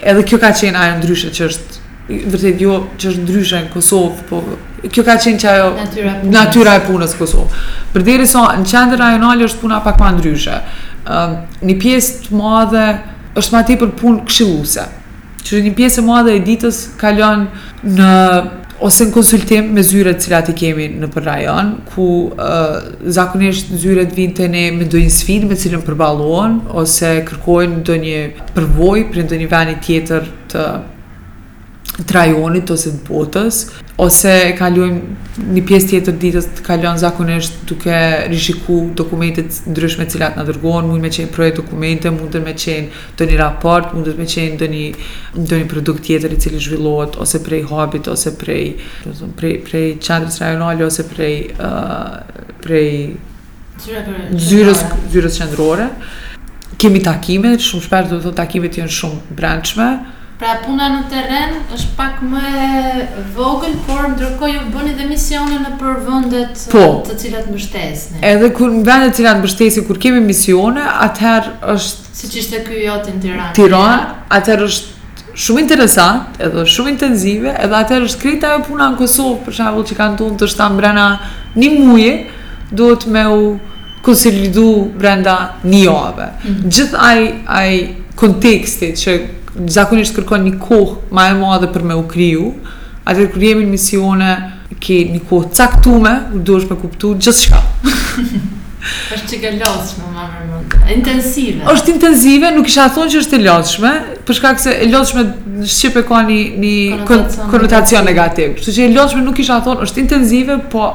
edhe 0.01 0.25
kjo 0.29 0.39
ka 0.43 0.51
qenë 0.59 0.81
ajo 0.83 0.97
ndryshe 1.03 1.33
që 1.37 1.49
është 1.51 1.85
vërtet 2.33 2.61
jo 2.63 2.77
që 2.99 3.09
është 3.13 3.25
ndryshe 3.25 3.61
në 3.65 3.71
Kosovë 3.73 4.27
po, 4.29 4.41
kjo 4.93 5.05
ka 5.09 5.17
qenë 5.23 5.41
që 5.43 5.51
ajo 5.55 5.71
natyra 6.33 6.77
e 6.81 6.85
punës 6.89 7.15
në 7.17 7.23
Kosovë 7.23 7.63
për 7.95 8.07
deri 8.11 8.29
sa 8.33 8.45
në 8.61 8.69
qendër 8.73 9.03
rajonale 9.03 9.49
është 9.51 9.63
puna 9.63 9.81
pak 9.87 9.99
ma 10.03 10.13
ndryshe 10.17 10.59
uh, 10.59 11.41
një 11.67 11.79
pjesë 11.83 12.27
të 12.29 12.39
madhe 12.39 12.87
është 13.37 13.57
ma 13.57 13.65
ti 13.69 13.79
për 13.81 13.95
punë 13.99 14.27
këshiluse 14.31 14.89
që 15.47 15.61
një 15.67 15.75
pjesë 15.79 16.01
të 16.03 16.07
madhe 16.07 16.39
e 16.39 16.45
ditës 16.47 16.85
kalon 16.99 17.45
në 17.87 18.13
ose 18.85 19.07
në 19.09 19.13
konsultim 19.15 19.69
me 19.73 19.83
zyret 19.85 20.21
cilat 20.21 20.51
i 20.53 20.55
kemi 20.61 20.89
në 21.01 21.09
për 21.15 21.25
rajon, 21.27 21.71
ku 21.95 22.07
uh, 22.29 22.93
zakonisht 23.19 23.73
zyret 23.81 24.13
vinë 24.17 24.37
të 24.37 24.49
ne 24.53 24.67
me 24.77 24.89
dojnë 24.93 25.13
sfin 25.15 25.47
me 25.49 25.57
cilën 25.57 25.85
përbalon, 25.87 26.61
ose 26.83 27.15
kërkojnë 27.29 27.81
do 27.89 27.97
një 28.05 28.19
përvoj 28.57 29.07
për 29.15 29.31
do 29.33 29.41
një 29.45 29.79
tjetër 29.87 30.29
të 30.53 30.69
të 31.99 32.13
rajonit 32.13 32.71
ose 32.71 32.91
të 32.93 32.99
botës, 33.09 33.59
ose 34.05 34.33
e 34.51 34.71
një 34.77 35.63
pjesë 35.69 35.89
tjetër 35.89 36.17
ditës 36.21 36.49
të 36.59 36.65
kaluan 36.67 36.99
zakonisht 37.01 37.55
duke 37.71 38.01
rishiku 38.29 38.77
dokumentet 38.99 39.63
ndryshme 39.71 40.05
cilat 40.13 40.37
na 40.37 40.45
dërgohen, 40.45 40.91
mund 40.91 41.01
me 41.01 41.09
qenë 41.13 41.31
projekt 41.33 41.63
dokumente, 41.63 42.13
mund 42.13 42.35
të 42.35 42.43
me 42.45 42.53
qenë 42.53 43.17
të 43.17 43.29
një 43.31 43.39
raport, 43.41 43.95
mund 43.97 44.11
të 44.11 44.17
me 44.19 44.27
qenë 44.29 44.59
të 44.61 44.69
një 44.73 44.85
të 45.47 45.61
një 45.63 45.69
produkt 45.73 46.05
tjetër 46.07 46.37
i 46.37 46.41
cili 46.45 46.61
zhvillohet 46.67 47.17
ose 47.25 47.41
prej 47.47 47.63
hobit 47.73 48.11
ose 48.13 48.35
prej, 48.41 48.63
do 49.07 49.31
prej 49.41 49.57
prej 49.71 49.87
çadrës 50.05 50.37
rajonale 50.45 50.85
ose 50.91 51.07
prej 51.09 51.49
uh, 51.57 52.21
prej 52.65 53.17
zyrës 53.87 54.85
zyrës 55.15 55.41
qendrore. 55.41 55.89
Kemi 56.77 57.01
takime, 57.01 57.55
shumë 57.57 57.87
shpesh 57.87 58.11
do 58.11 58.19
të 58.21 58.27
thotë 58.27 58.37
takimet 58.37 58.75
janë 58.83 58.93
shumë 58.93 59.37
branqme, 59.39 59.87
Pra 60.37 60.59
puna 60.61 60.91
në 60.93 60.99
terren 61.09 61.55
është 61.73 61.95
pak 61.97 62.19
më 62.29 62.43
vogël, 63.33 63.73
por 63.87 64.11
ndërkohë 64.13 64.53
ju 64.53 64.65
bëni 64.75 64.91
dhe 64.99 65.07
misione 65.09 65.63
në 65.63 65.71
për 65.81 65.95
vendet 66.05 66.65
po, 66.69 66.83
të 67.09 67.15
cilat 67.23 67.47
mbështesni. 67.49 68.19
Edhe 68.21 68.51
kur 68.53 68.69
në 68.75 68.83
vendet 68.85 69.17
që 69.17 69.25
janë 69.25 69.41
mbështesi 69.41 69.85
kur 69.89 69.97
kemi 70.03 70.21
misione, 70.27 70.83
atëherë 71.07 71.55
është 71.73 72.19
siç 72.21 72.37
ishte 72.43 72.61
ky 72.67 72.83
jot 72.85 73.09
në 73.09 73.23
Tiranë. 73.23 73.55
Tiranë, 73.57 74.11
atëherë 74.37 74.69
është 74.69 75.33
shumë 75.47 75.65
interesant, 75.65 76.37
edhe 76.45 76.67
shumë 76.75 76.93
intensive, 76.93 77.57
edhe 77.57 77.81
atëherë 77.81 78.11
është 78.11 78.23
krijta 78.27 78.53
ajo 78.53 78.67
puna 78.69 78.91
në 78.93 79.01
Kosovë, 79.01 79.39
për 79.47 79.57
shembull, 79.63 79.89
që 79.89 79.99
kanë 80.03 80.21
tonë 80.21 80.39
të 80.43 80.51
shtan 80.53 80.77
brenda 80.81 81.07
një 81.61 81.73
muaji, 81.79 82.13
duhet 82.77 83.09
me 83.15 83.25
u 83.33 83.41
konsolidu 84.05 84.69
brenda 85.01 85.39
një 85.65 85.89
Mm 85.89 86.21
-hmm. 86.21 86.69
Gjithaj 86.69 87.35
ai 87.49 87.97
ai 88.13 89.07
që 89.07 89.46
zakonisht 89.65 90.17
kërkon 90.17 90.45
një 90.45 90.55
kohë 90.61 91.15
ma 91.17 91.29
e 91.31 91.37
madhe 91.39 91.69
për 91.73 91.87
me 91.89 91.97
u 91.99 92.05
kriju, 92.09 92.51
atër 93.09 93.29
kërë 93.33 93.49
jemi 93.51 93.65
në 93.67 93.73
misione, 93.73 94.31
ke 94.83 94.99
një 95.13 95.21
kohë 95.31 95.51
caktume, 95.55 96.13
u 96.37 96.41
do 96.45 96.59
me 96.69 96.77
kuptu 96.83 97.15
gjithë 97.19 97.41
shka. 97.41 97.63
është 98.87 99.29
që 99.33 99.39
ke 99.43 99.51
lodhshme, 99.59 100.11
ma 100.15 100.27
mërë 100.31 100.93
intensive. 100.95 101.65
është 101.73 101.95
intensive, 101.97 102.51
nuk 102.55 102.69
isha 102.71 102.85
thonë 102.95 103.15
që 103.15 103.23
është 103.25 103.39
e 103.39 103.43
lodhshme, 103.47 103.93
përshka 104.29 104.53
këse 104.59 104.75
e 104.85 104.89
lodhshme 104.93 105.25
shqip 105.77 105.97
e 106.03 106.05
ka 106.07 106.21
një, 106.29 106.39
një 106.63 107.03
konotacion 107.51 108.07
negativ. 108.07 108.57
Që 108.63 108.77
që 108.77 108.87
e 108.89 108.93
lodhshme 108.95 109.25
nuk 109.27 109.41
isha 109.43 109.59
thonë, 109.67 109.83
është 109.89 110.03
intensive, 110.05 110.61
po 110.73 110.91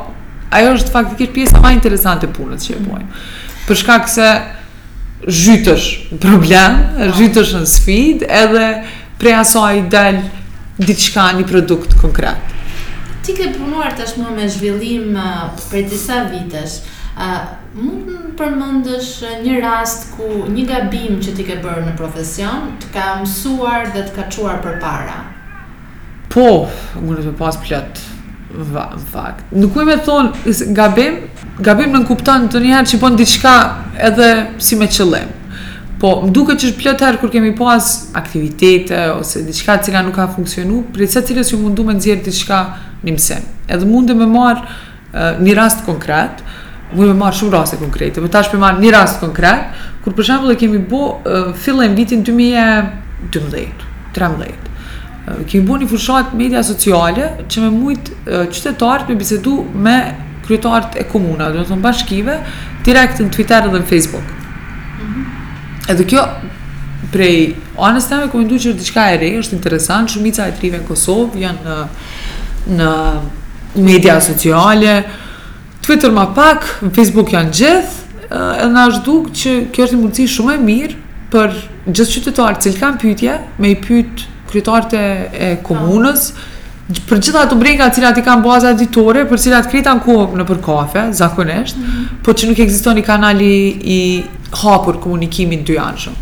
ajo 0.57 0.73
është 0.77 0.93
faktikisht 0.95 1.35
pjesë 1.35 1.61
ma 1.63 1.71
interesante 1.75 2.27
punët 2.31 2.63
që 2.65 2.73
e 2.73 2.79
mhm. 2.79 2.89
bojnë. 2.89 3.23
Përshka 3.69 3.99
këse 4.07 4.31
zhytësh 5.27 5.87
problem, 6.21 6.71
po. 6.81 7.09
zhytësh 7.17 7.51
në 7.57 7.61
sfid, 7.69 8.23
edhe 8.27 8.67
prej 9.21 9.35
asaj 9.41 9.83
del 9.93 10.21
diçka 10.81 11.27
një 11.37 11.45
produkt 11.49 11.95
konkret. 12.01 12.41
Ti 13.21 13.35
ke 13.37 13.51
punuar 13.53 13.93
tashmë 13.97 14.31
me 14.33 14.47
zhvillim 14.49 15.15
eh, 15.15 15.43
prej 15.69 15.83
disa 15.91 16.23
vitesh, 16.31 16.79
a 17.11 17.27
eh, 17.35 17.49
mund 17.77 18.07
të 18.07 18.37
përmendësh 18.39 19.11
eh, 19.27 19.35
një 19.45 19.59
rast 19.63 20.09
ku 20.15 20.47
një 20.49 20.65
gabim 20.71 21.19
që 21.21 21.35
ti 21.37 21.45
ke 21.45 21.59
bërë 21.61 21.83
në 21.85 21.93
profesion 21.99 22.71
të 22.81 22.89
ka 22.95 23.11
mësuar 23.21 23.91
dhe 23.93 24.07
të 24.07 24.15
ka 24.17 24.25
çuar 24.33 24.57
përpara? 24.65 25.19
Po, 26.31 26.65
unë 27.01 27.19
do 27.19 27.27
të 27.29 27.37
pas 27.37 27.59
plot 27.61 28.01
në 28.51 28.81
fakt. 29.13 29.43
Nuk 29.55 29.77
me 29.87 29.93
thon 30.03 30.33
gabim, 30.75 31.21
gabim 31.63 31.93
në 31.95 32.01
kupton 32.09 32.49
të 32.51 32.59
njëherë 32.65 32.89
që 32.89 32.97
ditë 32.99 33.19
diçka 33.21 33.53
edhe 33.99 34.47
si 34.59 34.75
me 34.79 34.87
qëllim. 34.87 35.29
Po, 36.01 36.15
më 36.25 36.31
duke 36.33 36.55
që 36.57 36.71
është 36.87 36.93
herë 37.05 37.19
kur 37.21 37.29
kemi 37.29 37.51
pas 37.57 37.89
aktivitete 38.17 38.97
ose 39.13 39.43
diçka 39.45 39.75
cila 39.85 40.01
nuk 40.05 40.15
ka 40.17 40.27
funksionu, 40.33 40.81
për 40.93 41.03
e 41.05 41.11
se 41.11 41.21
cilës 41.29 41.51
ju 41.53 41.59
mundu 41.61 41.83
me 41.85 41.93
nëzirë 41.93 42.25
diçka 42.25 42.61
një 43.05 43.13
mësim. 43.17 43.45
Edhe 43.69 43.85
mundu 43.85 44.15
me 44.17 44.25
marë 44.25 44.63
eh, 45.13 45.43
një 45.43 45.55
rast 45.59 45.83
konkret, 45.85 46.41
mundu 46.95 47.11
me 47.13 47.19
marë 47.21 47.37
shumë 47.41 47.53
raste 47.53 47.77
konkrete, 47.81 48.17
po 48.17 48.25
me 48.25 48.33
tash 48.33 48.49
për 48.49 48.61
marë 48.63 48.81
një 48.81 48.95
rast 48.97 49.21
konkret, 49.21 49.77
kur 50.01 50.15
për 50.17 50.29
shemblë, 50.31 50.55
e 50.57 50.61
kemi 50.63 50.81
bo 50.89 51.03
uh, 51.03 51.21
eh, 51.25 51.53
fillem 51.61 51.93
vitin 51.95 52.25
2012, 52.25 53.29
2013. 54.17 54.57
Eh, 54.57 55.45
kemi 55.51 55.63
bo 55.69 55.77
një 55.77 55.91
fushat 55.93 56.33
media 56.33 56.65
sociale 56.65 57.29
që 57.45 57.67
me 57.67 57.71
mujtë 57.77 58.41
qytetarët 58.49 59.13
me 59.13 59.21
bisedu 59.21 59.59
me 59.77 59.97
kryetarët 60.47 60.97
e 60.97 61.05
komuna, 61.05 61.51
dhe 61.53 61.61
në 61.61 61.69
të 61.69 61.77
bashkive, 61.85 62.39
direkt 62.85 63.19
në 63.21 63.29
Twitter 63.35 63.67
dhe 63.67 63.79
në 63.81 63.87
Facebook. 63.89 64.25
Mm 64.25 65.09
-hmm. 65.09 65.91
Edhe 65.93 66.07
kjo 66.09 66.23
prej 67.13 67.35
anës 67.83 68.05
teme 68.09 68.29
ku 68.31 68.39
mendoj 68.41 68.59
që 68.65 68.73
diçka 68.79 69.05
e 69.13 69.17
rejë, 69.21 69.41
është 69.43 69.57
interesant, 69.57 70.11
shumica 70.13 70.45
e 70.47 70.53
trive 70.59 70.79
në 70.81 70.87
Kosovë 70.89 71.41
janë 71.45 71.77
në 72.79 72.95
në 73.75 73.85
media 73.87 74.17
sociale, 74.21 75.03
Twitter 75.85 76.11
më 76.11 76.25
pak, 76.35 76.65
Facebook 76.95 77.31
janë 77.31 77.53
gjithë, 77.59 78.01
edhe 78.35 78.69
na 78.73 78.83
është 78.89 79.03
dukë 79.05 79.31
që 79.41 79.53
kjo 79.73 79.85
është 79.85 79.95
një 79.97 80.01
mundësi 80.01 80.25
shumë 80.33 80.53
e 80.55 80.63
mirë 80.67 80.97
për 81.31 81.55
gjithë 81.87 82.15
qytetarë 82.17 82.61
cilë 82.65 82.79
kanë 82.81 82.99
pyetje, 83.03 83.37
me 83.59 83.71
i 83.71 83.77
pyet 83.85 84.25
kryetarët 84.51 84.93
e 84.99 85.05
po. 85.55 85.67
komunës, 85.69 86.27
për 87.09 87.19
gjitha 87.23 87.43
të 87.51 87.57
brengat 87.59 87.93
të 87.93 87.99
cilat 87.99 88.17
i 88.17 88.23
kanë 88.25 88.43
baza 88.45 88.71
ditore, 88.77 89.23
për 89.29 89.39
cilat 89.39 89.69
kretan 89.71 90.01
kohë 90.03 90.39
në 90.39 90.45
për 90.49 90.59
kafe, 90.65 91.03
zakonisht, 91.15 91.77
mm 91.77 91.83
-hmm. 91.83 92.23
po 92.25 92.31
që 92.33 92.47
nuk 92.49 92.59
ekziston 92.65 92.97
i 92.97 93.01
kanali 93.07 93.51
i 93.95 93.99
hapur 94.63 94.97
komunikimin 95.03 95.63
dy 95.67 95.77
anëshëm. 95.79 96.17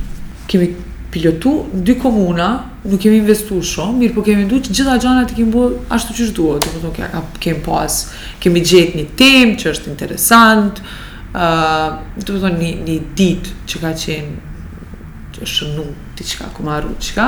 Kemi 0.48 0.74
pilotu 1.12 1.54
në 1.76 1.84
dy 1.90 1.96
komuna, 2.02 2.50
nuk 2.84 3.02
kemi 3.02 3.18
investu 3.18 3.58
shumë, 3.62 3.98
mirë 4.02 4.14
po 4.16 4.22
kemi 4.22 4.46
ndu 4.46 4.60
që 4.60 4.72
gjitha 4.78 4.98
gjanat 5.02 5.32
i 5.32 5.36
kemi 5.40 5.54
bërë 5.54 5.78
ashtu 5.90 6.14
që 6.14 6.28
shduhet, 6.32 6.66
të 6.66 6.68
më 6.76 6.82
tonë 6.86 7.24
kemi 7.40 7.62
pas, 7.66 8.00
kemi 8.40 8.60
gjetë 8.62 8.98
një 9.02 9.06
tem 9.20 9.56
që 9.62 9.72
është 9.74 9.90
interesant, 9.90 10.82
uh, 11.34 11.98
të 12.24 12.40
më 12.44 12.52
një, 12.62 12.72
një 12.88 13.00
dit 13.18 13.54
që 13.68 13.82
ka 13.82 13.94
qenë 14.06 14.49
të 15.36 15.46
shënu 15.48 15.84
ti 16.18 16.26
qka 16.26 16.48
ku 16.56 16.64
marru 16.66 16.96
qka 17.04 17.28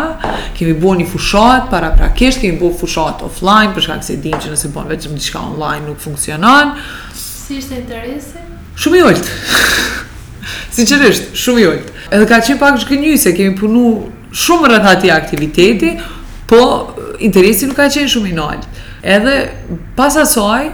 kemi 0.58 0.74
bo 0.82 0.94
një 0.98 1.06
fushat 1.12 1.68
para 1.72 1.92
prakisht 1.98 2.42
kemi 2.42 2.58
bo 2.62 2.72
fushat 2.78 3.22
offline 3.26 3.74
përshka 3.76 4.00
këse 4.02 4.18
din 4.24 4.38
që 4.42 4.54
nëse 4.56 4.72
bon 4.74 4.88
veçëm 4.90 5.18
qka 5.28 5.44
online 5.52 5.86
nuk 5.92 6.02
funksionon 6.02 6.74
si 7.14 7.60
ishte 7.62 7.78
interesi? 7.84 8.42
shumë 8.82 9.02
i 9.02 9.04
ollët 9.10 9.30
sinqerisht, 10.74 11.36
shumë 11.38 11.62
i 11.66 11.68
ollët 11.74 11.94
edhe 12.18 12.30
ka 12.32 12.42
qenë 12.48 12.62
pak 12.64 12.80
shkënyu 12.86 13.18
se 13.22 13.36
kemi 13.38 13.56
punu 13.60 13.86
shumë 14.46 14.72
rrët 14.72 14.90
ati 14.96 15.12
aktiviteti 15.14 15.94
po 16.50 16.64
interesi 17.24 17.70
nuk 17.70 17.78
ka 17.78 17.90
qenë 17.94 18.14
shumë 18.16 18.34
i 18.34 18.38
ollët 18.50 18.84
edhe 19.02 19.38
pas 19.98 20.18
asaj 20.26 20.72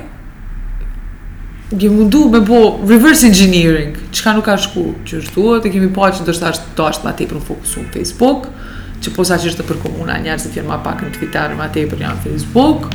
gjë 1.71 1.89
mundu 1.91 2.27
me 2.31 2.39
bo 2.47 2.77
reverse 2.87 3.25
engineering, 3.27 3.97
ka 4.23 4.31
nuk 4.35 4.45
ka 4.47 4.55
shku 4.61 4.85
që 5.07 5.17
është 5.21 5.33
duhet, 5.35 5.65
e 5.67 5.71
kemi 5.73 5.89
pa 5.95 6.09
që 6.15 6.23
ndërsa 6.23 6.51
është 6.55 6.69
të 6.77 6.83
ashtë 6.89 7.07
ma 7.07 7.11
tepër 7.19 7.41
në 7.41 7.47
fokusu 7.49 7.81
në 7.83 7.89
Facebook, 7.95 8.45
që 9.03 9.11
posa 9.17 9.35
që 9.37 9.49
është 9.51 9.59
të 9.61 9.65
për 9.67 9.81
komuna 9.83 10.15
njerës 10.23 10.45
të 10.47 10.53
firma 10.55 10.77
pak 10.85 11.03
në 11.03 11.09
Twitter, 11.17 11.55
ma 11.59 11.67
tepër 11.75 12.05
janë 12.05 12.23
Facebook, 12.23 12.87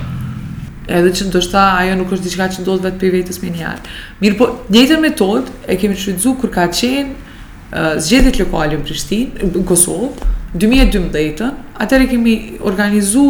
edhe 0.89 1.13
që 1.19 1.27
ndërsa 1.29 1.65
ajo 1.83 1.99
nuk 2.01 2.15
është 2.17 2.29
diqka 2.31 2.47
që 2.57 2.65
ndodhë 2.65 2.89
vetë 2.89 3.01
për 3.03 3.13
vetës 3.19 3.43
me 3.45 3.51
njerë. 3.59 3.93
Mirë 4.25 4.39
po, 4.41 4.49
njëtër 4.73 5.05
metod 5.05 5.53
e 5.73 5.77
kemi 5.83 6.01
shrydzu 6.01 6.33
kër 6.43 6.53
ka 6.57 6.65
qenë 6.73 7.07
uh, 7.11 7.93
zgjedit 8.03 8.41
lokali 8.41 8.81
në 8.81 8.89
Prishtinë, 8.89 9.51
në 9.53 9.67
Kosovë, 9.69 10.31
2012-ën, 10.57 11.53
atër 11.85 12.07
e 12.07 12.09
kemi 12.11 12.35
organizu 12.73 13.29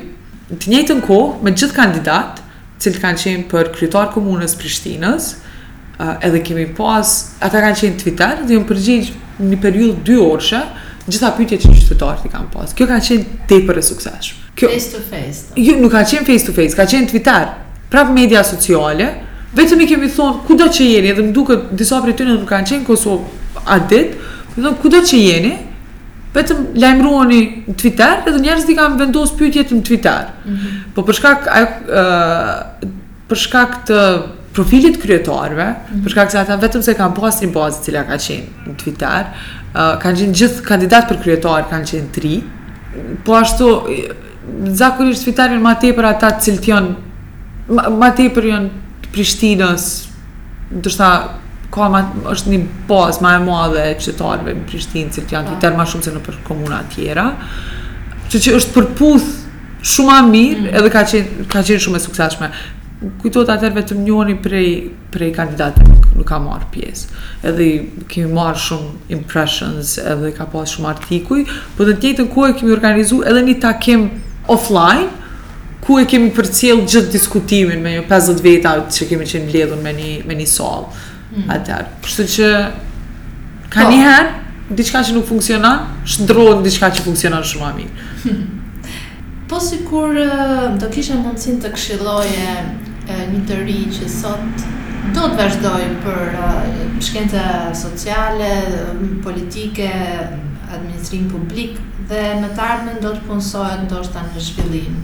të 0.52 0.74
njëtën 0.74 1.00
kohë 1.08 1.32
me 1.46 1.56
gjithë 1.56 1.76
kandidatë, 1.80 2.46
cilë 2.84 3.02
kanë 3.02 3.22
qenë 3.24 3.46
për 3.52 3.70
krytarë 3.76 4.14
komunës 4.14 4.54
Prishtinës, 4.60 5.30
uh, 5.98 6.18
edhe 6.26 6.42
kemi 6.46 6.68
pas, 6.78 7.16
ata 7.44 7.62
kanë 7.64 7.80
qenë 7.82 8.02
Twitter, 8.04 8.44
dhe 8.44 8.58
jënë 8.58 8.70
përgjigjë 8.70 9.46
një 9.52 9.60
periull 9.64 9.96
dy 10.08 10.18
orëshe, 10.22 10.62
gjitha 11.08 11.32
pytje 11.40 11.60
që 11.64 11.72
një 11.74 11.80
qytetarë 11.84 12.32
kanë 12.34 12.52
pas. 12.54 12.76
Kjo 12.78 12.88
kanë 12.92 13.08
qenë 13.10 13.38
tepër 13.52 13.82
e 13.82 13.86
sukseshme. 13.88 14.52
Kjo... 14.60 14.72
Face 14.72 14.94
to 14.96 15.02
face. 15.08 15.46
Ta. 15.50 15.56
Po. 15.58 15.64
Jo, 15.68 15.78
nuk 15.82 15.94
kanë 15.96 16.12
qenë 16.16 16.30
face 16.32 16.50
to 16.50 16.58
face, 16.58 16.78
kanë 16.80 16.94
qenë 16.96 17.12
Twitter, 17.14 17.52
prap 17.94 18.14
media 18.16 18.44
sociale, 18.46 19.10
vetëm 19.58 19.86
i 19.86 19.90
kemi 19.94 20.12
thonë, 20.14 20.44
ku 20.48 20.58
do 20.60 20.68
që 20.70 20.92
jeni, 20.94 21.14
edhe 21.14 21.26
më 21.28 21.34
duke 21.38 21.60
disa 21.80 22.02
për 22.04 22.14
e 22.14 22.18
të 22.22 22.30
në 22.30 22.38
kanë 22.50 22.72
qenë 22.74 22.88
Kosovë 22.90 23.64
atë 23.66 23.88
ditë, 23.94 24.28
më 24.62 24.76
ku 24.84 24.90
do 24.94 25.02
që 25.10 25.20
jeni, 25.24 25.56
vetëm 26.38 26.66
lajmëruani 26.82 27.40
në 27.68 27.76
Twitter 27.80 28.22
edhe 28.30 28.42
njerëzit 28.44 28.74
i 28.74 28.78
kanë 28.78 29.00
vendosur 29.02 29.38
pyetjet 29.40 29.74
në 29.74 29.84
Twitter. 29.90 30.30
Mm 30.46 30.56
-hmm. 30.56 30.80
Po 30.96 31.06
për 31.08 31.20
shkak 31.20 31.50
ë 31.62 32.90
për 33.28 33.40
shkak 33.44 33.74
të 33.90 33.98
profilit 34.58 34.98
kryetarëve, 35.04 35.68
mm 35.70 35.88
-hmm. 35.88 36.04
për 36.06 36.14
shkak 36.14 36.32
se 36.34 36.40
ata 36.44 36.60
vetëm 36.66 36.84
se 36.88 36.96
kanë 37.00 37.16
pasur 37.20 37.48
një 37.48 37.54
bazë 37.58 37.84
cila 37.88 38.06
ka 38.12 38.18
qenë 38.26 38.68
në 38.70 38.78
Twitter, 38.84 39.32
ë 39.74 39.98
kanë 40.04 40.20
qenë 40.22 40.38
gjithë 40.42 40.64
kandidat 40.70 41.10
për 41.12 41.22
kryetar 41.26 41.68
kanë 41.74 41.90
qenë 41.90 42.10
3. 42.20 42.40
Po 43.26 43.34
ashtu 43.44 43.66
zakonisht 44.82 45.28
fitarin 45.28 45.62
më 45.66 45.74
tepër 45.82 46.06
ata 46.14 46.30
cilët 46.44 46.70
janë 46.74 47.82
më 48.02 48.14
tepër 48.22 48.54
janë 48.54 48.70
Prishtinës, 49.18 49.84
ndoshta 50.78 51.06
ka 51.74 51.90
ma, 51.92 52.02
është 52.32 52.54
një 52.54 52.60
bazë 52.90 53.24
ma 53.26 53.34
e 53.38 53.42
madhe 53.44 53.82
e 53.92 53.98
qytetarëve 54.00 54.54
në 54.62 54.66
Prishtinë, 54.70 55.12
cilët 55.16 55.34
janë 55.36 55.58
tërë 55.62 55.76
po. 55.76 55.80
ma 55.82 55.90
shumë 55.92 56.06
se 56.08 56.14
në 56.16 56.22
për 56.28 56.38
komunat 56.48 56.90
tjera, 56.96 57.26
që 58.32 58.42
që 58.46 58.56
është 58.60 58.76
përputh 58.76 59.28
shumë 59.94 60.16
a 60.18 60.22
mirë 60.32 60.64
mm. 60.64 60.74
edhe 60.80 60.94
ka 60.96 61.04
qenë, 61.12 61.46
ka 61.52 61.64
qenë 61.68 61.84
shumë 61.86 62.00
e 62.00 62.04
sukseshme. 62.06 62.52
Kujtot 63.22 63.50
atër 63.54 63.76
vetëm 63.78 64.00
njoni 64.08 64.34
prej, 64.42 64.70
prej 65.14 65.28
kandidatë 65.36 65.84
nuk, 65.86 66.08
nuk 66.18 66.26
ka 66.26 66.40
marrë 66.42 66.66
pjesë. 66.74 67.20
Edhe 67.52 67.68
kemi 68.10 68.32
marrë 68.34 68.64
shumë 68.68 69.12
impressions 69.20 69.92
edhe 70.02 70.32
ka 70.38 70.48
pas 70.50 70.72
shumë 70.74 70.90
artikuj, 70.96 71.44
për 71.48 71.84
po 71.84 71.90
të 71.92 71.98
tjetë 72.02 72.26
në 72.26 72.34
kohë 72.34 72.56
kemi 72.58 72.74
organizu 72.74 73.22
edhe 73.30 73.44
një 73.52 73.60
takim 73.68 74.08
offline, 74.50 75.12
ku 75.86 76.00
e 76.02 76.08
kemi 76.10 76.34
përcjell 76.36 76.82
gjithë 76.90 77.14
diskutimin 77.14 77.80
me 77.84 77.94
50 78.10 78.42
veta 78.44 78.74
që 78.92 79.06
kemi 79.12 79.30
qenë 79.30 79.46
mbledhur 79.46 79.80
me 79.86 79.94
një 79.96 80.10
me 80.28 80.36
një 80.42 80.50
sallë 80.58 81.06
mm. 81.38 81.54
atëherë. 81.56 81.96
Kështu 82.06 82.26
që 82.36 82.48
ka 83.74 83.86
po. 83.86 83.94
një 83.94 84.04
herë, 84.04 84.36
diçka 84.80 85.02
që 85.08 85.16
nuk 85.18 85.28
funksionon, 85.30 85.86
shndrohet 86.16 86.64
diçka 86.66 86.90
që 86.98 87.06
funksionon 87.08 87.46
shumë 87.46 87.68
a 87.68 87.74
mirë. 87.78 88.06
po 89.48 89.60
sikur 89.64 90.18
do 90.82 90.88
kisha 90.92 91.14
mundësinë 91.22 91.62
të 91.64 91.70
këshilloje 91.76 92.56
një 93.08 93.44
të 93.48 93.60
ri 93.66 93.78
që 93.96 94.08
sot 94.12 94.66
do 95.16 95.22
të 95.32 95.38
vazhdoj 95.40 95.86
për 96.04 96.34
shkente 97.02 97.44
sociale, 97.82 98.50
politike, 99.24 99.88
administrim 100.78 101.30
publik 101.32 101.78
dhe 102.10 102.26
në 102.42 102.50
të 102.58 102.66
ardhmen 102.66 102.98
do 103.06 103.14
të 103.16 103.24
punsohet 103.30 103.86
ndoshta 103.88 104.26
në 104.28 104.44
zhvillim 104.50 105.00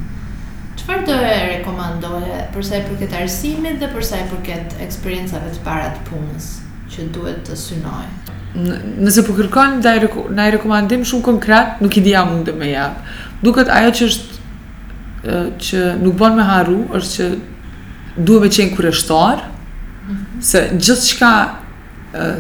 Çfarë 0.84 1.06
do 1.08 1.14
e 1.16 1.36
rekomandoje 1.50 2.38
për 2.54 2.66
sa 2.68 2.80
i 2.82 2.84
përket 2.88 3.14
arsimit 3.16 3.78
dhe 3.80 3.88
për 3.94 4.04
sa 4.04 4.18
i 4.20 4.26
përket 4.32 4.74
eksperiencave 4.84 5.54
të 5.56 5.62
para 5.68 5.86
të 5.96 6.02
punës 6.10 6.48
që 6.92 7.06
duhet 7.16 7.38
të 7.48 7.56
synojë? 7.62 8.66
Nëse 9.08 9.24
po 9.30 9.36
kërkon 9.38 9.78
ndaj 9.80 10.02
ndaj 10.36 10.50
rekomandim 10.58 11.06
shumë 11.08 11.26
konkret, 11.30 11.80
nuk 11.80 11.96
i 11.96 12.04
dia 12.10 12.26
mund 12.28 12.50
të 12.52 12.58
më 12.60 12.72
jap. 12.74 13.00
Duket 13.46 13.72
ajo 13.78 13.94
që 14.00 14.10
është 14.12 15.58
që 15.72 15.86
nuk 16.04 16.20
bën 16.20 16.36
me 16.42 16.50
harru 16.52 16.78
është 17.00 17.14
që 17.16 18.22
duhet 18.28 18.52
të 18.52 18.60
qenë 18.60 18.76
kurështor 18.76 19.40
mm 19.40 20.14
-hmm. 20.14 20.42
se 20.50 20.68
gjithçka 20.84 21.32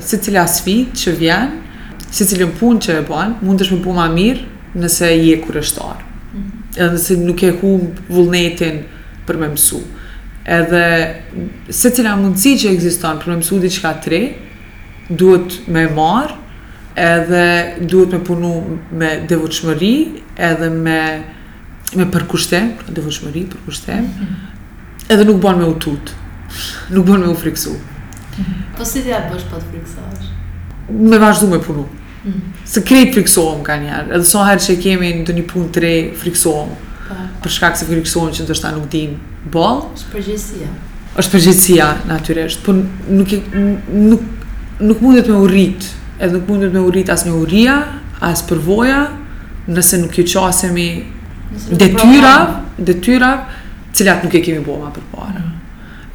se 0.09 0.17
cila 0.23 0.43
sfit 0.47 0.91
që 1.01 1.15
vjen 1.21 1.47
se 2.11 2.25
cilën 2.29 2.51
punë 2.59 2.83
që 2.87 2.91
e 2.99 3.07
bën 3.11 3.37
mund 3.41 3.61
të 3.61 3.69
shmë 3.69 3.83
pun 3.85 3.95
ma 3.95 4.09
mirë 4.19 4.43
nëse 4.83 5.15
i 5.23 5.31
e 5.33 5.37
mm 5.39 6.11
edhe 6.77 6.97
se 6.97 7.15
nuk 7.17 7.41
e 7.45 7.51
humb 7.61 7.97
vullnetin 8.09 8.81
për 9.27 9.37
me 9.41 9.49
mësu. 9.53 9.79
Edhe 10.43 10.85
se 11.71 11.91
cila 11.95 12.15
mundësi 12.19 12.55
që 12.63 12.71
egziston 12.75 13.21
për 13.21 13.31
me 13.33 13.37
mësu 13.41 13.59
diqka 13.63 13.91
tre, 14.03 14.19
duhet 15.09 15.61
me 15.71 15.85
marë, 15.99 16.35
edhe 17.03 17.45
duhet 17.89 18.17
me 18.17 18.21
punu 18.27 18.53
me 18.91 19.13
devoqëmëri, 19.29 19.93
edhe 20.49 20.69
me, 20.73 20.99
me 21.97 22.09
përkushtem, 22.15 22.73
devoqëmëri, 22.91 23.45
përkushtem, 23.53 24.03
mm 24.03 24.27
-hmm. 24.27 25.09
edhe 25.09 25.23
nuk 25.29 25.41
bën 25.41 25.57
me 25.57 25.69
u 25.69 25.73
tutë, 25.73 26.11
nuk 26.91 27.05
bën 27.09 27.19
me 27.23 27.31
u 27.31 27.35
friksu. 27.35 27.73
Mm 27.73 28.43
-hmm. 28.43 28.61
Po 28.77 28.85
si 28.85 29.01
t'ja 29.01 29.19
bësh 29.29 29.45
pa 29.49 29.57
të 29.57 29.67
friksash? 29.71 30.27
Me 30.89 31.17
vazhdu 31.19 31.47
me 31.47 31.59
punu. 31.59 31.87
Mm. 32.25 32.41
Se 32.67 32.81
krejt 32.87 33.11
friksohëm 33.17 33.63
ka 33.67 33.75
njerë, 33.83 34.13
edhe 34.15 34.27
sa 34.29 34.45
herë 34.47 34.63
që 34.63 34.75
kemi 34.85 35.07
në 35.25 35.33
një 35.39 35.43
punë 35.49 35.71
të 35.75 35.81
re, 35.83 35.93
friksohëm. 36.23 36.69
Po. 37.07 37.17
Për 37.43 37.51
shkak 37.57 37.75
se 37.79 37.87
friksohëm 37.89 38.29
që 38.37 38.45
ndërsta 38.45 38.69
nuk 38.77 38.85
dim 38.93 39.17
bol. 39.51 39.81
Shë 39.99 40.13
përgjithsia. 40.13 40.69
është 41.19 41.31
përgjithsia, 41.35 41.87
natyresht. 42.09 42.63
Por 42.65 42.73
nuk, 43.19 43.33
nuk, 44.07 44.23
nuk 44.89 45.01
mundet 45.01 45.27
me 45.29 45.35
urrit, 45.45 45.89
edhe 46.19 46.31
nuk 46.37 46.47
mundet 46.49 46.73
me 46.73 46.79
urrit 46.87 47.09
as 47.13 47.25
një 47.27 47.33
urria, 47.41 47.75
as 48.31 48.41
përvoja, 48.49 49.01
nëse 49.67 49.99
nuk 50.01 50.17
ju 50.17 50.23
qasemi 50.31 50.87
detyra, 51.83 52.35
detyra, 52.77 53.31
cilat 53.93 54.23
nuk 54.25 54.33
e 54.33 54.41
kemi 54.47 54.63
bo 54.65 54.79
ma 54.81 54.89
për 54.95 55.03
para. 55.11 55.43
Mm. 55.43 55.61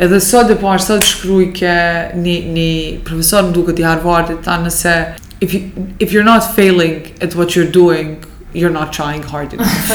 Edhe 0.06 0.18
sot 0.20 0.48
dhe 0.48 0.54
po 0.58 0.74
sot 0.78 1.02
shkruj 1.04 1.52
ke 1.58 1.76
një, 2.16 2.36
një 2.56 2.68
profesor 3.06 3.42
në 3.44 3.52
duke 3.54 3.74
t'i 3.76 3.82
Harvardit 3.86 4.40
ta 4.44 4.56
nëse 4.64 4.92
if 5.40 5.54
you 5.54 5.70
if 5.98 6.12
you're 6.12 6.24
not 6.32 6.42
failing 6.42 7.12
at 7.20 7.34
what 7.34 7.54
you're 7.54 7.70
doing, 7.70 8.24
you're 8.52 8.76
not 8.80 8.92
trying 8.92 9.22
hard 9.22 9.50
enough. 9.52 9.92